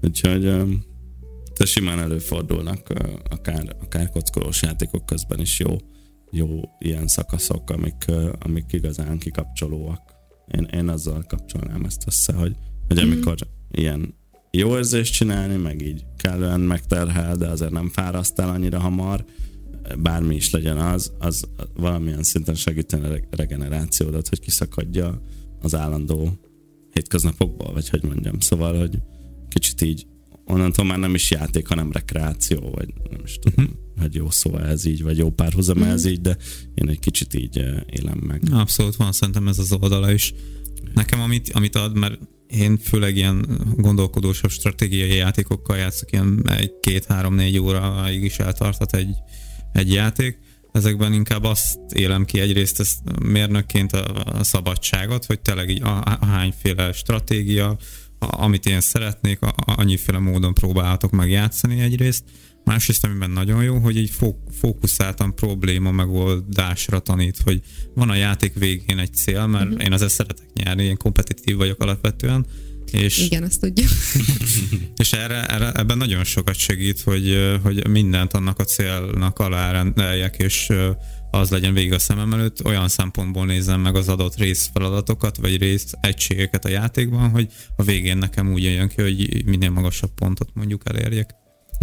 [0.02, 0.42] Úgyhogy
[1.58, 2.88] de simán előfordulnak
[3.30, 5.76] akár, akár kockolós játékok közben is jó
[6.36, 8.04] jó ilyen szakaszok, amik,
[8.38, 10.14] amik igazán kikapcsolóak.
[10.46, 12.56] Én, én azzal kapcsolnám ezt össze, hogy,
[12.88, 13.10] hogy mhm.
[13.10, 13.80] amikor mm.
[13.80, 14.14] ilyen
[14.50, 19.24] jó érzést csinálni, meg így kellően megterhel, de azért nem fáraszt el annyira hamar,
[19.98, 25.20] bármi is legyen az, az valamilyen szinten segíteni a regenerációdat, hogy kiszakadja
[25.60, 26.38] az állandó
[26.92, 28.40] hétköznapokból, vagy hogy mondjam.
[28.40, 28.98] Szóval, hogy
[29.48, 30.06] kicsit így
[30.44, 33.64] onnantól már nem is játék, hanem rekreáció, vagy nem is tudom.
[33.64, 35.82] Uh-huh hogy jó szó ez így, vagy jó párhuzam mm.
[35.82, 36.36] ez így, de
[36.74, 38.42] én egy kicsit így eh, élem meg.
[38.50, 40.34] Abszolút van szerintem ez az oldala is.
[40.94, 47.04] Nekem amit, amit ad, mert én főleg ilyen gondolkodósabb stratégiai játékokkal játszok, ilyen egy, két,
[47.04, 49.14] három, négy óraig is eltartat egy,
[49.72, 50.38] egy játék.
[50.72, 56.02] Ezekben inkább azt élem ki egyrészt ezt mérnökként a, a szabadságot, hogy tényleg így a,
[56.20, 57.76] a hányféle stratégia,
[58.18, 62.24] a, amit én szeretnék, a, annyiféle módon próbálhatok meg játszani egyrészt,
[62.64, 64.12] Másrészt, amiben nagyon jó, hogy így
[64.50, 67.60] fókuszáltan probléma megoldásra tanít, hogy
[67.94, 69.84] van a játék végén egy cél, mert uh-huh.
[69.84, 72.46] én azért szeretek nyerni, én kompetitív vagyok alapvetően,
[72.92, 73.88] és, Igen, azt tudjuk.
[75.02, 80.72] és erre, erre, ebben nagyon sokat segít, hogy, hogy mindent annak a célnak alárendeljek, és
[81.30, 85.92] az legyen végig a szemem előtt, olyan szempontból nézem meg az adott részfeladatokat, vagy rész
[86.00, 90.82] egységeket a játékban, hogy a végén nekem úgy jön ki, hogy minél magasabb pontot mondjuk
[90.84, 91.34] elérjek.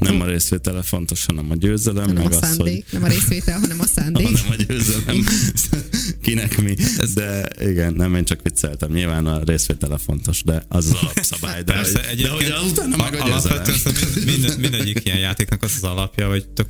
[0.10, 2.06] Nem a részvétele fontos, hanem a győzelem.
[2.06, 3.00] Nem meg a szándék, az, hogy...
[3.00, 4.28] nem a részvétel, hanem a szándék.
[4.38, 5.26] hanem a győzelem.
[6.24, 6.76] Kinek mi.
[7.14, 8.92] De igen, nem, én csak vicceltem.
[8.92, 11.64] Nyilván a részvétele fontos, de az az alapszabály.
[11.64, 13.96] De, Persze, hogy, de hogy utána meg a Alapvetően
[14.26, 16.68] mind, mindegyik ilyen játéknak az az alapja, hogy tök,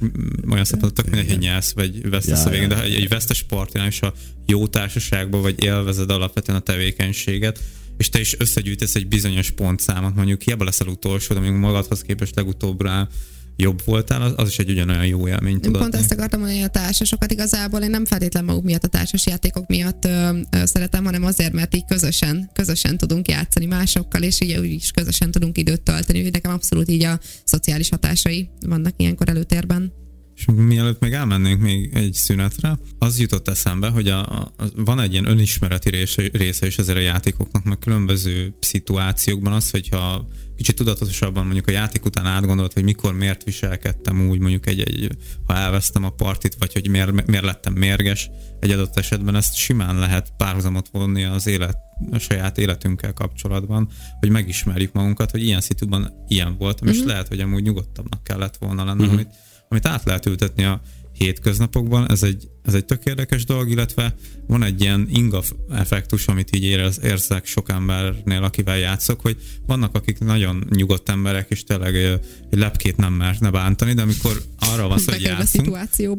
[0.49, 3.87] olyan szempontból tök mindegy, hogy nyersz, vagy vesztesz ja, a végén, de egy vesztes sportján
[3.87, 4.13] is a
[4.45, 7.59] jó társaságban, vagy élvezed alapvetően a tevékenységet,
[8.01, 12.35] és te is összegyűjtesz egy bizonyos pontszámot, mondjuk hiába leszel utolsó, de mondjuk magadhoz képest
[12.35, 13.07] legutóbb rá
[13.55, 15.59] jobb voltál, az, az is egy ugyanolyan jó élmény.
[15.63, 18.87] Én pont ezt akartam mondani, hogy a társasokat igazából én nem feltétlenül maguk miatt a
[18.87, 24.23] társas játékok miatt ö, ö, szeretem, hanem azért, mert így közösen, közösen tudunk játszani másokkal,
[24.23, 26.29] és így úgy is közösen tudunk időt tölteni.
[26.29, 29.93] Nekem abszolút így a szociális hatásai vannak ilyenkor előtérben.
[30.41, 35.11] És mielőtt még elmennénk még egy szünetre, az jutott eszembe, hogy a, a, van egy
[35.11, 41.43] ilyen önismereti része, része is ezért a játékoknak, meg különböző szituációkban az, hogyha kicsit tudatosabban
[41.43, 46.03] mondjuk a játék után átgondolod, hogy mikor miért viselkedtem úgy, mondjuk egy, egy ha elvesztem
[46.03, 48.29] a partit, vagy hogy miért, miért lettem mérges
[48.59, 51.77] egy adott esetben, ezt simán lehet párhuzamot vonni az élet,
[52.11, 53.89] a saját életünkkel kapcsolatban,
[54.19, 56.93] hogy megismerjük magunkat, hogy ilyen szituban ilyen voltam, uh-huh.
[56.93, 57.07] és mhm.
[57.07, 59.13] lehet, hogy amúgy nyugodtabbnak kellett volna lenni, uh-huh.
[59.13, 59.33] amit
[59.71, 60.81] amit át lehet ültetni a
[61.13, 64.15] hétköznapokban, ez egy, ez egy tök érdekes dolog, illetve
[64.47, 69.95] van egy ilyen inga effektus, amit így érez, érzek sok embernél, akivel játszok, hogy vannak,
[69.95, 72.19] akik nagyon nyugodt emberek, és tényleg egy
[72.51, 75.67] lepkét nem merne bántani, de amikor arra van szó, hogy játszunk,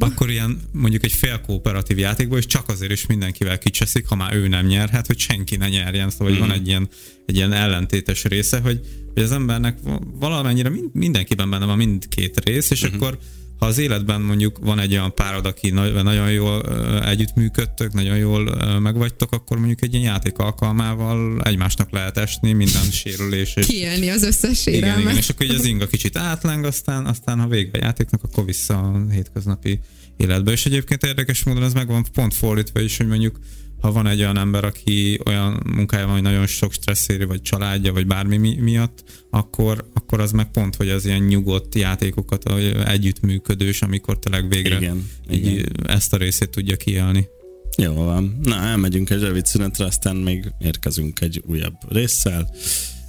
[0.03, 4.35] akkor ilyen mondjuk egy fél kooperatív játékból, és csak azért is mindenkivel kicseszik, ha már
[4.35, 6.39] ő nem nyerhet, hogy senki ne nyerjen, szóval mm.
[6.39, 6.89] van egy ilyen,
[7.27, 8.81] egy ilyen ellentétes része, hogy,
[9.15, 9.79] hogy az embernek
[10.15, 12.97] valamennyire mind, mindenkiben benne van mindkét rész, és mm-hmm.
[12.97, 13.19] akkor
[13.63, 15.71] ha az életben mondjuk van egy olyan párod, aki
[16.03, 16.63] nagyon jól
[17.05, 23.55] együttműködtök, nagyon jól megvagytok, akkor mondjuk egy ilyen játék alkalmával egymásnak lehet esni, minden sérülés.
[23.55, 23.67] És...
[23.67, 24.99] Kielni az összes sérelmet.
[24.99, 28.23] Igen, igen, és akkor így az inga kicsit átleng, aztán, aztán ha vége a játéknak,
[28.23, 29.81] akkor vissza a hétköznapi
[30.17, 30.53] életbe.
[30.53, 33.39] És egyébként érdekes módon ez megvan pont fordítva is, hogy mondjuk
[33.81, 37.93] ha van egy olyan ember, aki olyan munkája van, hogy nagyon sok stresszéri, vagy családja,
[37.93, 42.53] vagy bármi mi- miatt, akkor, akkor az meg pont, hogy az ilyen nyugodt játékokat,
[42.87, 45.73] együttműködős, amikor tényleg végre igen, így igen.
[45.87, 47.29] ezt a részét tudja kiélni.
[47.77, 48.39] Jó van.
[48.43, 52.55] Na, elmegyünk egy rövid szünetre, aztán még érkezünk egy újabb résszel.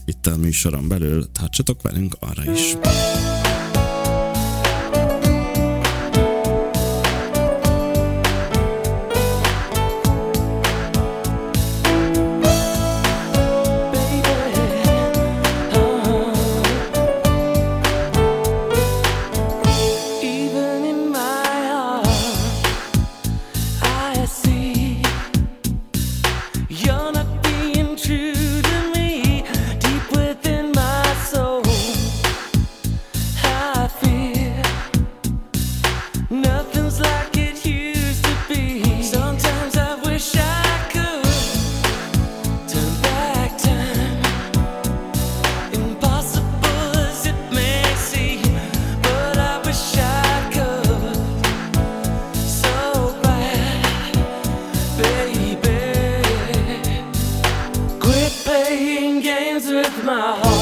[0.06, 2.76] Itt a műsoron belül tartsatok velünk arra is.
[59.74, 60.53] Idegvonal.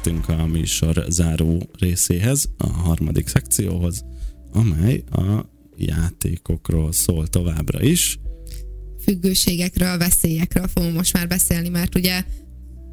[0.00, 4.04] És megérkeztünk a műsor záró részéhez, a harmadik szekcióhoz,
[4.52, 8.18] amely a játékokról szól továbbra is.
[9.02, 12.24] Függőségekről, veszélyekről fogunk most már beszélni, mert ugye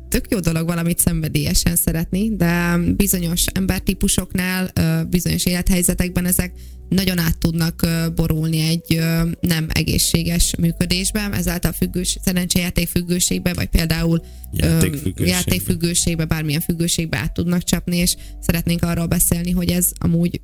[0.09, 4.71] tök jó dolog valamit szenvedélyesen szeretni, de bizonyos embertípusoknál,
[5.09, 6.51] bizonyos élethelyzetekben ezek
[6.89, 9.01] nagyon át tudnak borulni egy
[9.39, 15.27] nem egészséges működésbe, ezáltal függős, szerencsejáték függőségbe, vagy például játékfüggőségbe.
[15.27, 20.41] játékfüggőségbe, bármilyen függőségbe át tudnak csapni, és szeretnénk arról beszélni, hogy ez amúgy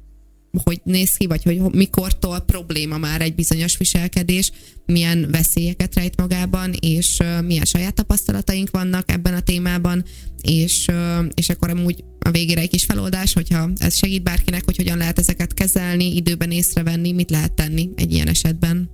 [0.63, 4.51] hogy néz ki, vagy hogy mikortól probléma már egy bizonyos viselkedés,
[4.85, 10.03] milyen veszélyeket rejt magában, és milyen saját tapasztalataink vannak ebben a témában,
[10.41, 10.87] és,
[11.33, 15.19] és akkor amúgy a végére egy kis feloldás, hogyha ez segít bárkinek, hogy hogyan lehet
[15.19, 18.89] ezeket kezelni, időben észrevenni, mit lehet tenni egy ilyen esetben.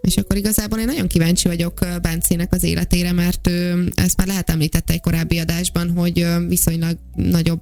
[0.00, 4.50] És akkor igazából én nagyon kíváncsi vagyok Bencének az életére, mert ő ezt már lehet
[4.50, 7.60] említette egy korábbi adásban, hogy viszonylag nagyobb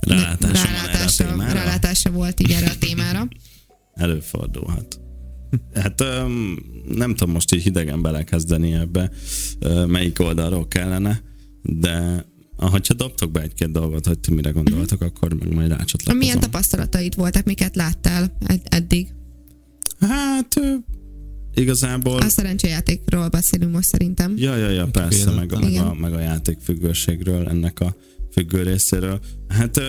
[0.00, 3.28] rálátása, rálátása, van rálátása volt így erre a témára.
[3.94, 5.00] Előfordulhat.
[5.74, 6.04] Hát
[6.88, 9.10] nem tudom most így hidegen belekezdeni ebbe,
[9.86, 11.22] melyik oldalról kellene,
[11.62, 12.26] de
[12.56, 15.16] ahogyha dobtok be egy-két dolgot, hogy ti mire gondoltok, uh-huh.
[15.16, 16.16] akkor meg majd rácsatlakozom.
[16.16, 19.14] Milyen tapasztalataid voltak, miket láttál ed- eddig?
[20.00, 20.60] Hát
[21.54, 22.20] igazából...
[22.20, 24.34] A szerencséjátékról beszélünk most szerintem.
[24.36, 27.96] Ja, ja, ja, persze, meg a, meg, a, meg a játékfüggőségről, ennek a
[28.38, 29.20] függő részéről.
[29.48, 29.80] Hát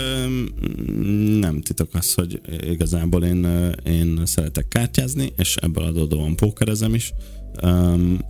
[1.40, 3.48] nem titok az, hogy igazából én,
[3.86, 7.14] én szeretek kártyázni, és ebből adódóan pókerezem is,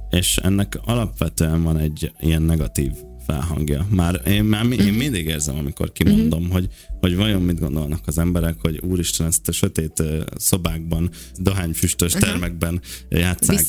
[0.10, 2.92] és ennek alapvetően van egy ilyen negatív
[3.28, 3.88] felhangja.
[3.90, 4.96] Már én, már én mhm.
[4.96, 6.54] mindig érzem, amikor kimondom, uh-huh.
[6.54, 6.68] hogy
[7.00, 10.04] hogy vajon mit gondolnak az emberek, hogy úristen, ezt a sötét
[10.36, 12.30] szobákban, dohányfüstös uh-huh.
[12.30, 13.66] termekben játszák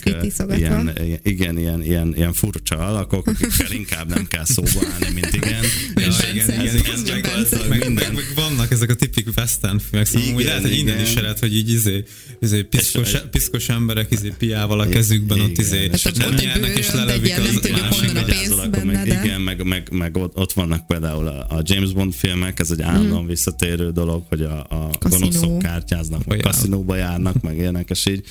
[0.56, 5.62] ilyen, igen, ilyen, ilyen, ilyen furcsa alakok, akikkel inkább nem kell szóba állni, mint igen.
[5.94, 6.76] és igen, igen,
[7.16, 10.78] igen, meg, meg, meg, vannak ezek a tipik western filmek, szóval igen, úgy lehet, hogy
[10.78, 12.04] innen is ered, hogy így izé,
[12.40, 17.70] izé piszkos, piszkos emberek izé piával a kezükben ott izé hát nyernek és lelövik az
[17.80, 19.06] másikat.
[19.06, 22.82] Igen, meg, meg, meg ott vannak például a James Bond filmek, ez egy
[23.20, 28.24] állandóan visszatérő dolog, hogy a, a gonoszok kártyáznak, vagy kaszinóba járnak, meg ilyenek, és így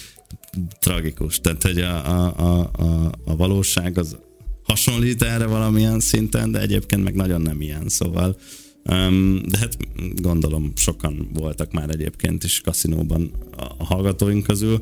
[0.79, 1.41] tragikus.
[1.41, 4.17] Tehát, hogy a, a, a, a, a valóság az
[4.63, 8.37] hasonlít erre valamilyen szinten, de egyébként meg nagyon nem ilyen, szóval
[8.83, 9.77] um, de hát
[10.21, 13.31] gondolom sokan voltak már egyébként is kaszinóban
[13.77, 14.79] a hallgatóink közül.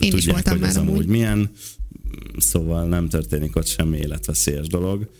[0.00, 1.50] Én Tudják, is voltam hogy ez amúgy milyen
[2.38, 5.10] szóval nem történik ott semmi életveszélyes dolog.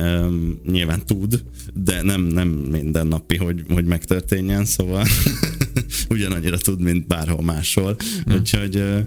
[0.00, 5.06] Um, nyilván tud, de nem, nem mindennapi, hogy, hogy megtörténjen, szóval
[6.08, 7.96] ugyanannyira tud, mint bárhol máshol.
[8.24, 8.34] Hmm.
[8.34, 9.00] Úgyhogy uh,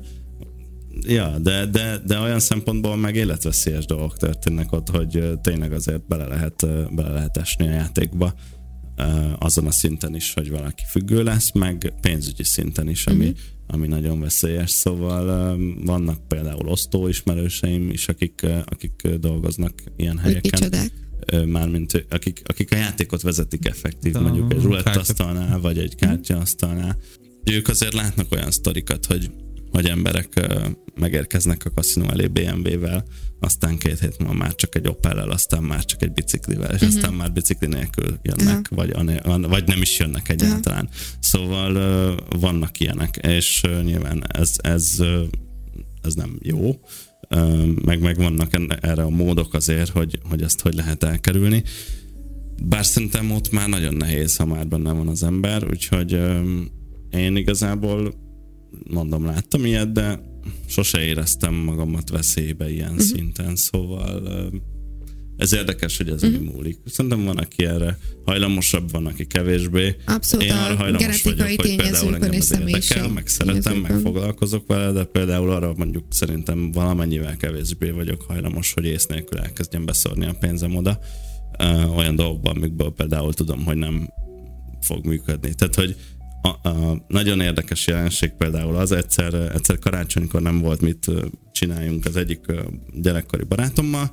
[1.01, 6.27] ja, de, de, de olyan szempontból meg életveszélyes dolgok történnek ott, hogy tényleg azért bele
[6.27, 8.33] lehet, bele lehet esni a játékba
[9.39, 13.37] azon a szinten is, hogy valaki függő lesz, meg pénzügyi szinten is, ami, uh-huh.
[13.67, 14.69] Ami nagyon veszélyes.
[14.69, 20.91] Szóval vannak például osztó ismerőseim is, akik, akik dolgoznak ilyen helyeken.
[21.45, 26.97] Mármint akik, akik a játékot vezetik effektív, De mondjuk egy rulettasztalnál, vagy egy kártyaasztalnál.
[27.43, 29.31] Ők azért látnak olyan sztorikat, hogy
[29.71, 30.47] hogy emberek
[30.95, 33.05] megérkeznek a kaszinó elé BMW-vel,
[33.39, 36.95] aztán két hét múlva már csak egy Opel-el, aztán már csak egy biciklivel, és uh-huh.
[36.95, 38.95] aztán már bicikli nélkül jönnek, uh-huh.
[39.23, 40.85] vagy, vagy nem is jönnek egyáltalán.
[40.85, 40.99] Uh-huh.
[41.19, 45.03] Szóval vannak ilyenek, és nyilván ez, ez,
[46.01, 46.79] ez nem jó,
[47.85, 51.63] meg, meg vannak erre a módok azért, hogy, hogy ezt hogy lehet elkerülni.
[52.63, 56.19] Bár szerintem ott már nagyon nehéz, ha már benne van az ember, úgyhogy
[57.11, 58.13] én igazából
[58.89, 60.19] mondom, láttam ilyet, de
[60.67, 63.05] sose éreztem magamat veszélybe ilyen uh-huh.
[63.05, 64.23] szinten, szóval
[65.37, 66.39] ez érdekes, hogy ez uh-huh.
[66.39, 66.77] mi múlik.
[66.85, 69.95] Szerintem van, aki erre hajlamosabb, van, aki kevésbé.
[70.05, 74.91] Abszolút, Én arra hajlamos vagyok, hogy például engem az érdekel, meg szeretem, meg foglalkozok vele,
[74.91, 80.33] de például arra mondjuk szerintem valamennyivel kevésbé vagyok hajlamos, hogy ész nélkül elkezdjem beszórni a
[80.39, 80.99] pénzem oda.
[81.95, 84.09] Olyan dolgokban, amikből például tudom, hogy nem
[84.81, 85.53] fog működni.
[85.53, 85.95] Tehát, hogy
[86.41, 91.11] a, a, nagyon érdekes jelenség például az, egyszer, egyszer karácsonykor nem volt mit
[91.51, 92.39] csináljunk az egyik
[92.93, 94.11] gyerekkori barátommal,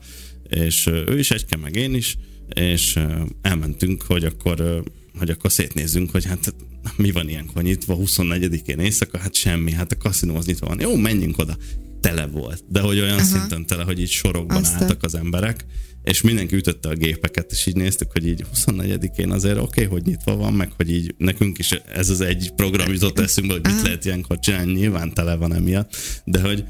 [0.49, 2.17] és ő is egyke, meg én is,
[2.55, 2.99] és
[3.43, 4.83] elmentünk, hogy akkor,
[5.19, 6.55] hogy akkor szétnézzünk, hogy hát
[6.97, 10.81] mi van ilyenkor nyitva, 24-én éjszaka, hát semmi, hát a kaszinó az nyitva van.
[10.81, 11.57] Jó, menjünk oda.
[12.01, 13.25] Tele volt, de hogy olyan Aha.
[13.25, 14.83] szinten tele, hogy így sorokban Aztán.
[14.83, 15.65] álltak az emberek,
[16.05, 20.07] és mindenki ütötte a gépeket, és így néztük, hogy így 24-én azért oké, okay, hogy
[20.07, 23.83] nyitva van, meg hogy így nekünk is ez az egy program jutott eszünkbe, hogy mit
[23.83, 26.65] lehet ilyenkor csinálni, nyilván tele van emiatt, de hogy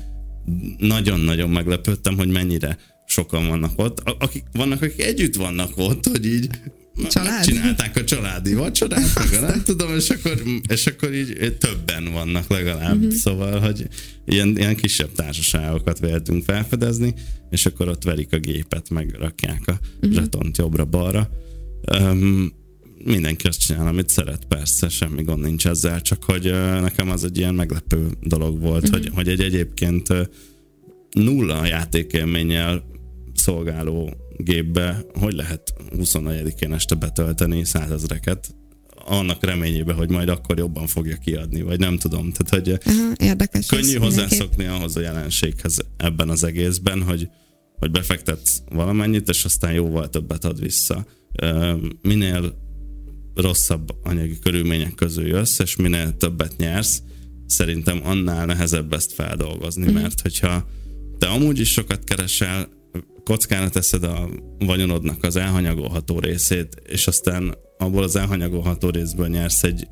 [0.78, 4.00] nagyon-nagyon meglepődtem, hogy mennyire sokan vannak ott.
[4.00, 6.48] Akik, vannak, akik együtt vannak ott, hogy így
[7.08, 7.44] Család?
[7.44, 12.96] Csinálták a családi vacsorát, meg nem tudom, és akkor, és akkor így többen vannak legalább.
[12.96, 13.12] Uh-huh.
[13.12, 13.88] Szóval, hogy
[14.24, 17.14] ilyen, ilyen kisebb társaságokat véltünk felfedezni,
[17.50, 20.12] és akkor ott verik a gépet, meg rakják a uh-huh.
[20.20, 21.30] zsetont jobbra-balra.
[22.00, 22.52] Um,
[23.04, 27.24] mindenki azt csinál, amit szeret, persze, semmi gond nincs ezzel, csak hogy uh, nekem az
[27.24, 28.98] egy ilyen meglepő dolog volt, uh-huh.
[28.98, 30.26] hogy, hogy egy egyébként uh,
[31.10, 32.84] nulla játékélménnyel
[33.34, 38.54] szolgáló gépbe hogy lehet 24-én este betölteni százezreket,
[39.06, 42.32] annak reményébe, hogy majd akkor jobban fogja kiadni, vagy nem tudom.
[42.32, 47.28] Tehát, hogy Aha, érdekes könnyű hozzászokni ahhoz a jelenséghez ebben az egészben, hogy,
[47.78, 51.06] hogy befektetsz valamennyit, és aztán jóval többet ad vissza.
[52.02, 52.62] Minél
[53.34, 57.02] rosszabb anyagi körülmények közül jössz, és minél többet nyersz,
[57.46, 59.94] szerintem annál nehezebb ezt feldolgozni, mm.
[59.94, 60.68] mert hogyha
[61.18, 62.68] te amúgy is sokat keresel,
[63.24, 69.86] kockára teszed a vagyonodnak az elhanyagolható részét, és aztán abból az elhanyagolható részből nyersz egy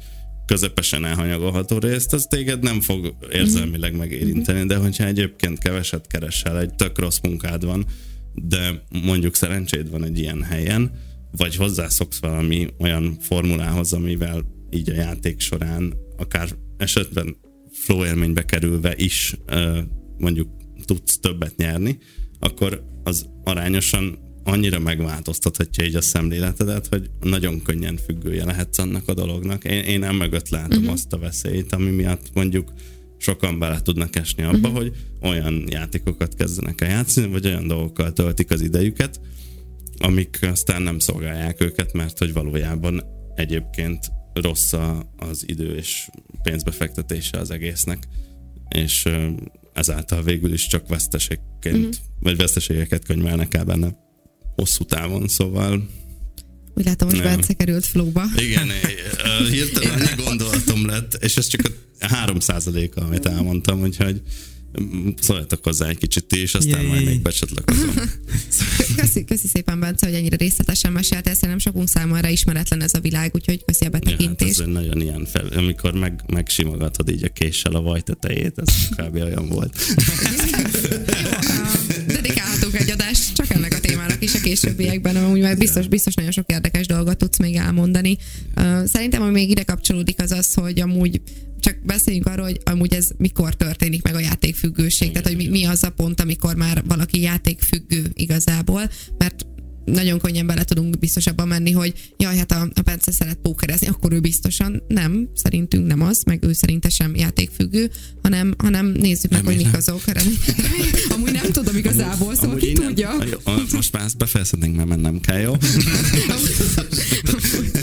[0.47, 6.74] közepesen elhanyagolható részt, az téged nem fog érzelmileg megérinteni, de hogyha egyébként keveset keresel, egy
[6.74, 7.87] tök rossz munkád van,
[8.35, 10.91] de mondjuk szerencséd van egy ilyen helyen,
[11.37, 17.37] vagy hozzászoksz valami olyan formulához, amivel így a játék során akár esetben
[17.72, 19.37] flow élménybe kerülve is
[20.18, 20.49] mondjuk
[20.85, 21.99] tudsz többet nyerni,
[22.43, 29.14] akkor az arányosan annyira megváltoztathatja így a szemléletedet, hogy nagyon könnyen függője lehetsz annak a
[29.14, 29.64] dolognak.
[29.64, 30.93] Én, én nem mögött látom uh-huh.
[30.93, 32.72] azt a veszélyt, ami miatt mondjuk
[33.18, 34.76] sokan bele tudnak esni abba, uh-huh.
[34.76, 39.20] hogy olyan játékokat kezdenek el játszani, vagy olyan dolgokkal töltik az idejüket,
[39.99, 43.03] amik aztán nem szolgálják őket, mert hogy valójában
[43.34, 44.72] egyébként rossz
[45.16, 46.09] az idő és
[46.43, 48.09] pénzbefektetése az egésznek,
[48.68, 49.09] és
[49.73, 51.95] ezáltal végül is csak veszteségként, uh-huh.
[52.20, 53.97] vagy veszteségeket könyvelnek el benne
[54.55, 55.89] hosszú távon, szóval
[56.75, 58.25] úgy látom, most Bence került flóba.
[58.37, 58.68] Igen,
[59.51, 61.61] hirtelen egy gondolatom lett, és ez csak
[62.01, 62.37] a 3
[62.95, 64.23] a amit elmondtam, úgyhogy
[65.20, 66.89] szóljatok hozzá egy kicsit ti, és aztán Jé.
[66.89, 67.95] majd még becsatlakozom.
[68.97, 73.31] köszi, köszi szépen, Bence, hogy ennyire részletesen meséltél, szerintem sokunk számára ismeretlen ez a világ,
[73.35, 74.59] úgyhogy köszi a betekintést.
[74.59, 78.59] Ja, hát ez nagyon ilyen fel, amikor meg, megsimogatod így a késsel a vaj tetejét,
[78.59, 79.14] ez kb.
[79.14, 79.77] olyan volt.
[82.07, 83.12] Dedikálhatunk egy adást
[84.23, 88.16] is a későbbiekben, amúgy már biztos, biztos nagyon sok érdekes dolgot tudsz még elmondani.
[88.85, 91.20] Szerintem, ami még ide kapcsolódik, az az, hogy amúgy
[91.61, 95.64] csak beszéljünk arról, hogy amúgy ez mikor történik meg a játékfüggőség, tehát hogy mi, mi
[95.64, 99.47] az a pont, amikor már valaki játékfüggő igazából, mert
[99.85, 104.12] nagyon könnyen bele tudunk biztosabban menni, hogy jaj, hát a, a Bence szeret pókerezni, akkor
[104.12, 107.91] ő biztosan nem, szerintünk nem az, meg ő szerinte sem játékfüggő,
[108.22, 110.01] hanem, hanem nézzük meg, hogy mik azok.
[111.14, 113.16] Amúgy nem tudom igazából, szóval ki tudja.
[113.45, 115.57] Nem, most már ezt befejezhetnénk, mert mennem kell, jó?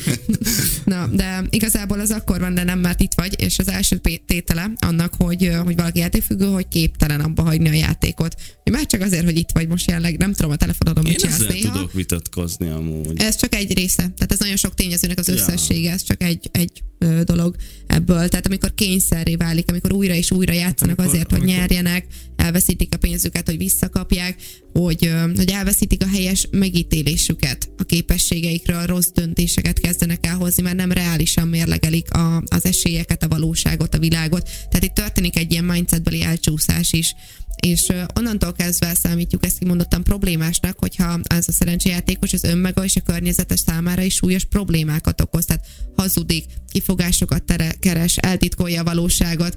[0.89, 4.71] Na, de igazából az akkor van, de nem, mert itt vagy, és az első tétele
[4.79, 8.35] annak, hogy, hogy valaki játékfüggő, hogy képtelen abba hagyni a játékot.
[8.71, 11.71] Már csak azért, hogy itt vagy most jelenleg, nem tudom a telefonodon mit csinálsz néha.
[11.71, 13.21] tudok vitatkozni amúgy.
[13.21, 16.83] Ez csak egy része, tehát ez nagyon sok tényezőnek az összessége, ez csak egy, egy
[17.23, 17.55] dolog
[17.87, 18.27] ebből.
[18.27, 21.57] Tehát amikor kényszerré válik, amikor újra és újra játszanak amikor, azért, hogy amikor...
[21.57, 24.35] nyerjenek, elveszítik a pénzüket, hogy visszakapják,
[24.73, 30.91] hogy, hogy elveszítik a helyes megítélésüket a képességeikről, a rossz döntéseket kezdenek elhozni, mert nem
[30.91, 34.49] reálisan mérlegelik a, az esélyeket, a valóságot, a világot.
[34.69, 37.15] Tehát itt történik egy ilyen mindsetbeli elcsúszás is
[37.59, 43.01] és onnantól kezdve számítjuk ezt kimondottan problémásnak, hogyha ez a szerencséjátékos az önmaga és a
[43.01, 49.55] környezetes számára is súlyos problémákat okoz, tehát hazudik, kifogásokat tere, keres, eltitkolja a valóságot,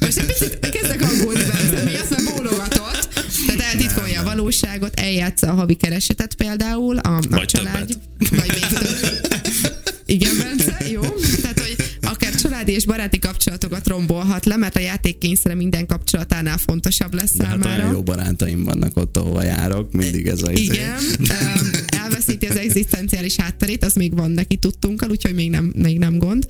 [0.00, 1.42] most egy picit kezdek aggódni
[1.84, 3.08] mi azt nem bólogatott.
[3.46, 7.86] Tehát eltitkolja a valóságot, eljátsza a havi keresetet például, a, a vagy család.
[7.86, 8.28] Többet.
[8.30, 9.12] Vagy még több.
[10.06, 11.00] Igen, Bence, jó.
[12.62, 17.68] Családi és baráti kapcsolatokat rombolhat le, mert a játékkényszere minden kapcsolatánál fontosabb lesz De számára.
[17.68, 20.62] Hát olyan jó barátaim vannak ott, ahova járok, mindig ez a izé.
[20.62, 20.96] Igen,
[21.86, 26.46] elveszíti az egzisztenciális hátterét, az még van neki tudtunkkal, úgyhogy még nem, még nem gond.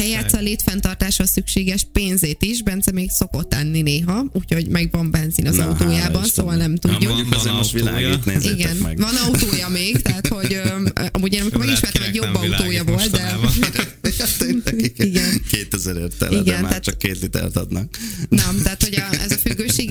[0.00, 5.56] Eljátsz a létfenntartáshoz szükséges pénzét is, Bence még szokott enni néha, úgyhogy megvan benzin az
[5.56, 7.12] Na, autójában, szóval nem tudjuk.
[7.12, 8.98] Mondjuk van most világít, Igen, meg.
[8.98, 13.38] van autója még, tehát hogy ö, amúgy én amikor megismertem, egy jobb autója volt, de...
[14.96, 15.42] Igen.
[15.50, 17.96] 2000 ért tele, Igen, de már csak két litert adnak.
[18.28, 19.36] Nem, tehát hogy a, ez a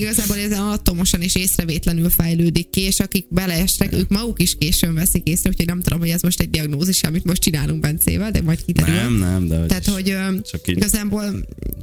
[0.00, 5.28] igazából ez atomosan és észrevétlenül fejlődik ki, és akik beleestek, ők maguk is későn veszik
[5.28, 8.64] észre, úgyhogy nem tudom, hogy ez most egy diagnózis, amit most csinálunk Bencével, de majd
[8.64, 8.94] kiderül.
[8.94, 10.16] Nem, nem, de tehát, hogy
[10.50, 11.22] csak így igazából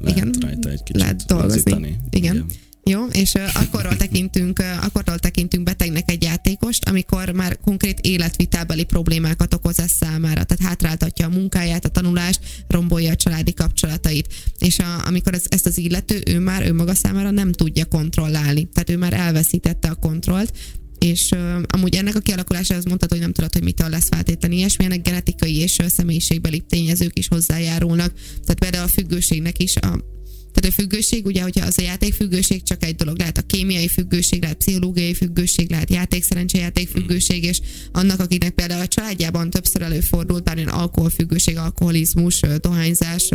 [0.01, 1.71] lehet igen, rajta egy kicsit lehet dolgozni.
[1.71, 1.97] Igen.
[2.11, 2.45] igen.
[2.87, 9.79] Jó, és akkorról tekintünk, akkorról tekintünk betegnek egy játékost, amikor már konkrét életvitelbeli problémákat okoz
[9.79, 14.33] ez számára, tehát hátráltatja a munkáját, a tanulást, rombolja a családi kapcsolatait.
[14.59, 18.89] És a, amikor ez, ezt az illető, ő már önmaga számára nem tudja kontrollálni, tehát
[18.89, 20.53] ő már elveszítette a kontrollt,
[20.99, 24.85] és uh, amúgy ennek a kialakulásához mondtad, hogy nem tudod, hogy mitől lesz feltétlenül ilyesmi,
[24.85, 28.13] ennek genetikai és uh, személyiségbeli tényezők is hozzájárulnak.
[28.13, 30.15] Tehát például a függőségnek is a
[30.59, 34.41] tehát a függőség, ugye, hogyha az a játékfüggőség csak egy dolog, lehet a kémiai függőség,
[34.41, 37.59] lehet pszichológiai függőség, lehet játékszerencsejáték függőség, és
[37.91, 43.29] annak, akinek például a családjában többször előfordult bármilyen alkoholfüggőség, alkoholizmus, dohányzás,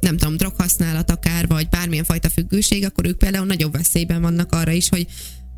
[0.00, 4.72] nem tudom, droghasználat akár, vagy bármilyen fajta függőség, akkor ők például nagyobb veszélyben vannak arra
[4.72, 5.06] is, hogy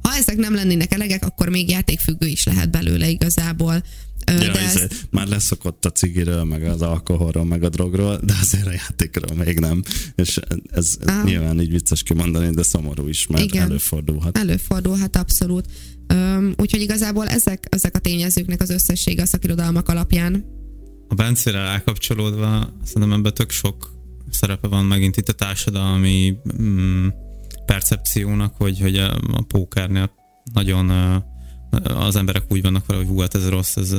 [0.02, 3.82] ha ezek nem lennének elegek, akkor még játékfüggő is lehet belőle igazából.
[4.26, 5.06] Ja, de ezt...
[5.10, 9.58] Már leszokott a cigiről, meg az alkoholról, meg a drogról, de azért a játékról még
[9.58, 9.82] nem.
[10.14, 10.40] És
[10.70, 11.24] ez ah.
[11.24, 13.62] nyilván így vicces kimondani, de szomorú is, mert Igen.
[13.62, 14.38] előfordulhat.
[14.38, 15.66] Előfordulhat abszolút.
[16.14, 20.44] Um, úgyhogy igazából ezek, ezek a tényezőknek az összessége a szakirodalmak alapján.
[21.08, 23.92] A Bencére rákapcsolódva, szerintem ebben tök sok
[24.30, 27.08] szerepe van megint itt a társadalmi mm,
[27.68, 30.10] percepciónak, hogy, hogy a, a pókernél
[30.52, 30.90] nagyon
[31.82, 33.94] az emberek úgy vannak vele, hogy hú, hát ez rossz, ez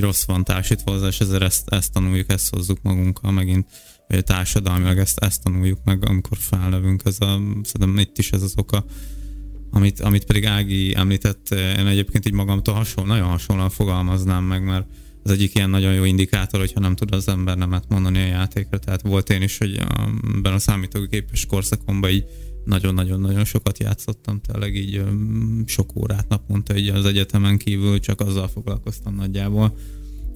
[0.00, 3.66] rossz van társítva és ezért ezt, ezt tanuljuk, ezt hozzuk magunkkal megint,
[4.08, 7.02] vagy társadalmilag ezt, ezt tanuljuk meg, amikor fellövünk.
[7.04, 8.84] Ez a, szerintem itt is ez az oka,
[9.70, 14.86] amit, amit pedig Ági említett, én egyébként így magamtól hasonló, nagyon hasonlóan fogalmaznám meg, mert
[15.22, 18.78] az egyik ilyen nagyon jó indikátor, hogyha nem tud az ember nemet mondani a játékra.
[18.78, 19.80] Tehát volt én is, hogy
[20.36, 22.24] ebben a számítógépes korszakomban így
[22.64, 25.02] nagyon-nagyon-nagyon sokat játszottam, tényleg így
[25.66, 29.74] sok órát naponta így az egyetemen kívül csak azzal foglalkoztam nagyjából.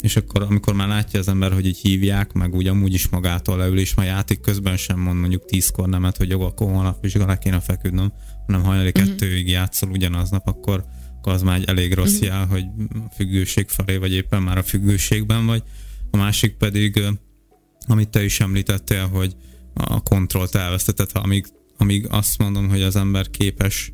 [0.01, 3.57] és akkor amikor már látja az ember, hogy így hívják, meg úgy amúgy is magától
[3.57, 7.39] leül, és már játék közben sem mond mondjuk tízkor nemet, hogy jó, akkor holnap vizsgálá
[7.39, 8.13] kéne feküdnöm,
[8.47, 9.05] hanem hajnali uh-huh.
[9.05, 10.85] kettőig játszol ugyanaznap, akkor,
[11.19, 12.29] akkor az már egy elég rossz uh-huh.
[12.29, 12.65] jel, hogy
[13.15, 15.63] függőség felé, vagy éppen már a függőségben vagy.
[16.11, 17.03] A másik pedig,
[17.87, 19.37] amit te is említettél, hogy
[19.75, 21.47] a kontrollt elvesztetett, amíg,
[21.79, 23.93] amíg azt mondom, hogy az ember képes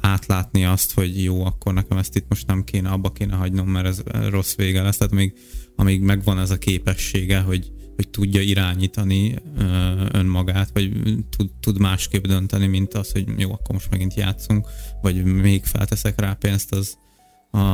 [0.00, 3.86] átlátni azt, hogy jó, akkor nekem ezt itt most nem kéne, abba kéne hagynom, mert
[3.86, 4.96] ez rossz vége lesz.
[4.96, 5.32] Tehát még,
[5.76, 9.34] amíg megvan ez a képessége, hogy, hogy tudja irányítani
[10.12, 10.92] önmagát, vagy
[11.36, 14.68] tud, tud másképp dönteni, mint az, hogy jó, akkor most megint játszunk,
[15.02, 16.96] vagy még felteszek rá pénzt, az,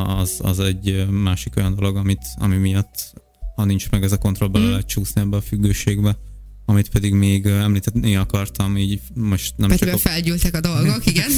[0.07, 3.13] az, az egy másik olyan dolog, amit, ami miatt
[3.61, 4.71] ha nincs meg ez a kontroll, bele mm.
[4.71, 6.19] lehet csúszni ebbe a függőségbe
[6.71, 10.09] amit pedig még említeni akartam, így most nem Petiben csak a...
[10.09, 11.31] felgyűltek a dolgok, igen.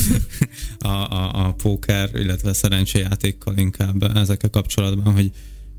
[0.79, 5.31] a, a, a póker, illetve szerencsejátékkal inkább ezekkel kapcsolatban, hogy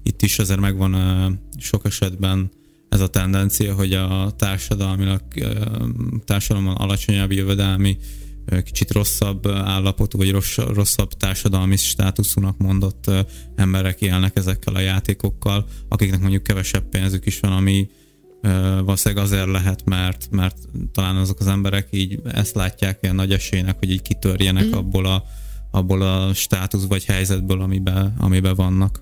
[0.03, 2.51] itt is azért megvan sok esetben
[2.89, 5.21] ez a tendencia, hogy a társadalmilag,
[6.25, 7.97] társadalomban alacsonyabb jövedelmi,
[8.63, 13.11] kicsit rosszabb állapotú, vagy rossz, rosszabb társadalmi státuszúnak mondott
[13.55, 17.89] emberek élnek ezekkel a játékokkal, akiknek mondjuk kevesebb pénzük is van, ami
[18.83, 20.57] valószínűleg azért lehet, mert, mert
[20.91, 24.71] talán azok az emberek így ezt látják ilyen nagy esélynek, hogy így kitörjenek mm.
[24.71, 25.23] abból, a,
[25.71, 29.01] abból a státusz vagy helyzetből, amiben, amiben vannak.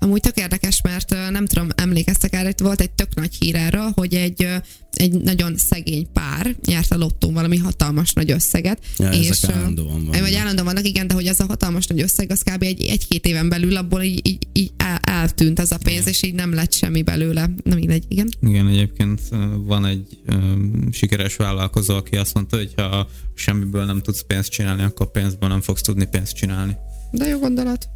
[0.00, 3.92] Amúgy tök érdekes, mert nem tudom, emlékeztek erre, itt volt egy tök nagy hír erről,
[3.94, 4.48] hogy egy,
[4.92, 8.80] egy nagyon szegény pár nyert a lottón valami hatalmas nagy összeget.
[8.98, 10.20] Ja, és, állandóan vannak.
[10.20, 12.62] Vagy állandóan vannak, igen, de hogy ez a hatalmas nagy összeg, az kb.
[12.62, 14.72] egy, egy-két éven belül abból így, így, így
[15.18, 16.10] eltűnt ez a pénz, ja.
[16.10, 17.50] és így nem lett semmi belőle.
[17.62, 18.28] Nem így, igen.
[18.40, 19.20] Igen, egyébként
[19.56, 24.82] van egy um, sikeres vállalkozó, aki azt mondta, hogy ha semmiből nem tudsz pénzt csinálni,
[24.82, 26.76] akkor pénzből nem fogsz tudni pénzt csinálni.
[27.10, 27.88] De jó gondolat.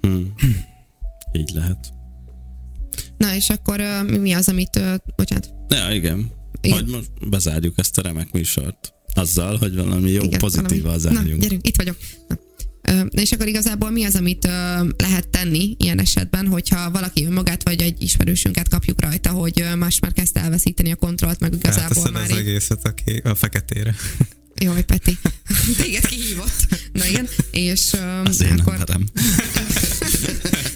[0.00, 0.32] Hmm.
[1.32, 1.92] Így lehet.
[3.16, 4.76] Na, és akkor uh, mi az, amit...
[4.76, 5.54] Uh, bocsánat.
[5.68, 6.30] Ja, igen.
[6.60, 6.76] igen.
[6.78, 8.94] Hogy most bezárjuk ezt a remek műsort.
[9.14, 11.26] Azzal, hogy valami jó, igen, pozitívval zárjunk.
[11.28, 11.96] Na, gyerünk, itt vagyok.
[12.28, 12.38] Na.
[13.10, 14.44] És akkor igazából mi az, amit
[14.96, 20.12] lehet tenni ilyen esetben, hogyha valaki önmagát vagy egy ismerősünket kapjuk rajta, hogy más már
[20.12, 22.36] kezdte elveszíteni a kontrollt, meg igazából már az így...
[22.36, 23.94] egészet a, ké- a feketére.
[24.64, 25.18] Jó, Peti.
[25.82, 26.66] Téged kihívott.
[26.92, 28.84] Na igen, és az akkor...
[28.86, 29.04] Nem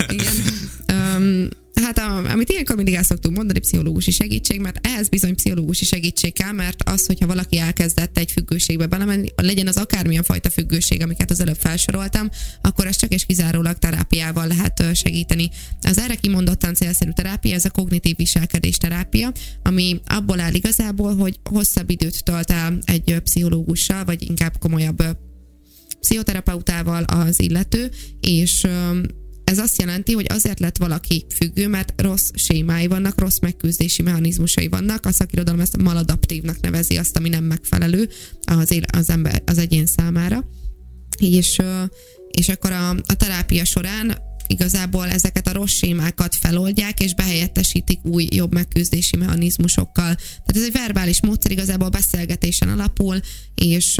[0.16, 0.34] igen.
[0.92, 1.48] Um,
[1.96, 6.32] hát a, amit ilyenkor mindig el szoktunk mondani, pszichológusi segítség, mert ehhez bizony pszichológusi segítség
[6.32, 11.30] kell, mert az, hogyha valaki elkezdett egy függőségbe belemenni, legyen az akármilyen fajta függőség, amiket
[11.30, 12.30] az előbb felsoroltam,
[12.60, 15.50] akkor ezt csak és kizárólag terápiával lehet segíteni.
[15.80, 19.32] Az erre kimondottan célszerű terápia, ez a kognitív viselkedés terápia,
[19.62, 25.02] ami abból áll igazából, hogy hosszabb időt tölt egy pszichológussal, vagy inkább komolyabb
[26.00, 28.66] pszichoterapeutával az illető, és
[29.50, 34.68] ez azt jelenti, hogy azért lett valaki függő, mert rossz sémái vannak, rossz megküzdési mechanizmusai
[34.68, 35.06] vannak.
[35.06, 38.08] A szakirodalom ezt maladaptívnak nevezi azt, ami nem megfelelő
[38.44, 40.44] az, él, az, ember, az egyén számára.
[41.18, 41.58] És,
[42.30, 44.18] és akkor a, a terápia során
[44.50, 50.14] igazából ezeket a rossz sémákat feloldják, és behelyettesítik új, jobb megküzdési mechanizmusokkal.
[50.14, 53.20] Tehát ez egy verbális módszer, igazából beszélgetésen alapul,
[53.54, 53.96] és,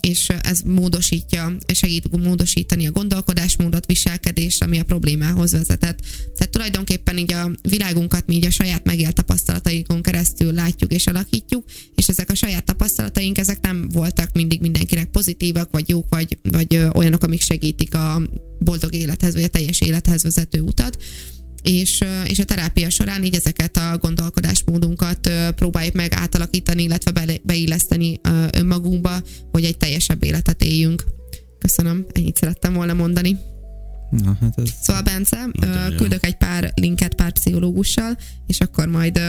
[0.00, 6.00] és ez módosítja, segít módosítani a gondolkodásmódot, viselkedést, ami a problémához vezetett.
[6.36, 11.64] Tehát tulajdonképpen így a világunkat mi így a saját megélt tapasztalatainkon keresztül látjuk és alakítjuk,
[11.94, 16.78] és ezek a saját tapasztalataink, ezek nem voltak mindig mindenkinek pozitívak, vagy jók, vagy, vagy
[16.94, 18.22] olyanok, amik segítik a
[18.58, 20.96] boldog élethez, vagy a teljes élethez vezető utat
[21.62, 28.20] és, és a terápia során így ezeket a gondolkodásmódunkat próbáljuk meg átalakítani, illetve be, beilleszteni
[28.52, 31.04] önmagunkba, hogy egy teljesebb életet éljünk.
[31.58, 33.38] Köszönöm, ennyit szerettem volna mondani.
[34.10, 35.48] Na, hát ez szóval Bence,
[35.96, 38.16] küldök egy pár linket pár pszichológussal,
[38.46, 39.20] és akkor majd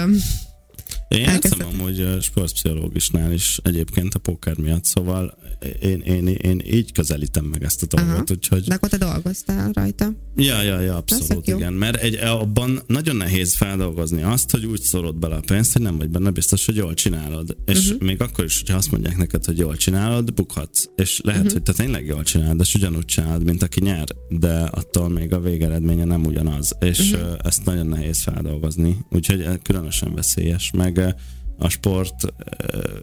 [1.07, 5.37] én játszom amúgy sportpszichológusnál is egyébként a poker miatt, szóval
[5.81, 8.23] én, én, én így közelítem meg ezt a dolgot, Aha.
[8.31, 8.63] úgyhogy...
[8.63, 10.11] De akkor te dolgoztál rajta?
[10.35, 11.73] Ja, ja, ja, abszolút, igen.
[11.73, 15.97] Mert egy, abban nagyon nehéz feldolgozni azt, hogy úgy szorod bele a pénzt, hogy nem
[15.97, 17.57] vagy benne biztos, hogy jól csinálod.
[17.65, 18.01] És uh-huh.
[18.01, 20.85] még akkor is, hogyha azt mondják neked, hogy jól csinálod, bukhatsz.
[20.95, 21.53] És lehet, uh-huh.
[21.53, 25.39] hogy te tényleg jól csinálod, és ugyanúgy csinálod, mint aki nyer, de attól még a
[25.39, 26.75] végeredménye nem ugyanaz.
[26.79, 27.37] És uh-huh.
[27.43, 28.97] ezt nagyon nehéz feldolgozni.
[29.09, 30.71] Úgyhogy különösen veszélyes.
[30.79, 31.15] Meg
[31.57, 32.33] a sport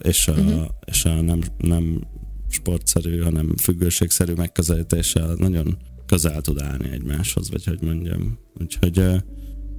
[0.02, 0.66] és a, uh-huh.
[0.84, 2.06] és a nem, nem
[2.48, 8.38] sportszerű, hanem függőségszerű megközelítéssel nagyon közel tud állni egymáshoz, vagy hogy mondjam.
[8.60, 9.02] Úgyhogy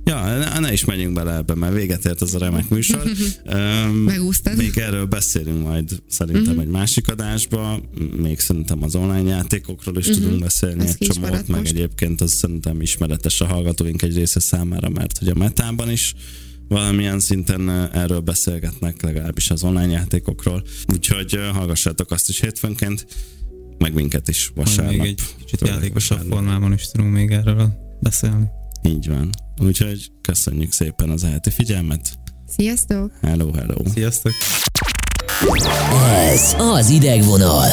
[0.03, 3.03] Ja, ne, ne is menjünk bele ebbe, mert véget ért ez a remek műsor.
[3.53, 4.57] Um, Megúsztad.
[4.57, 6.61] Még erről beszélünk majd szerintem uh-huh.
[6.61, 7.79] egy másik adásba,
[8.17, 10.23] még szerintem az online játékokról is uh-huh.
[10.23, 11.71] tudunk beszélni Ez egy csomót, meg most.
[11.71, 16.13] egyébként az szerintem ismeretes a hallgatóink egy része számára, mert hogy a metában is
[16.67, 20.63] valamilyen szinten erről beszélgetnek, legalábbis az online játékokról.
[20.93, 23.05] Úgyhogy hallgassátok azt is hétfőnként,
[23.77, 24.95] meg minket is vasárnap.
[24.95, 26.37] még egy kicsit játékosabb vasárnap.
[26.37, 28.45] formában is tudunk még erről beszélni.
[28.83, 29.29] Így van.
[29.61, 32.19] Úgyhogy köszönjük szépen az elheti figyelmet.
[32.47, 33.11] Sziasztok!
[33.21, 33.89] Hello, hello.
[33.93, 34.33] Sziasztok!
[36.31, 37.69] Ez az idegvonal.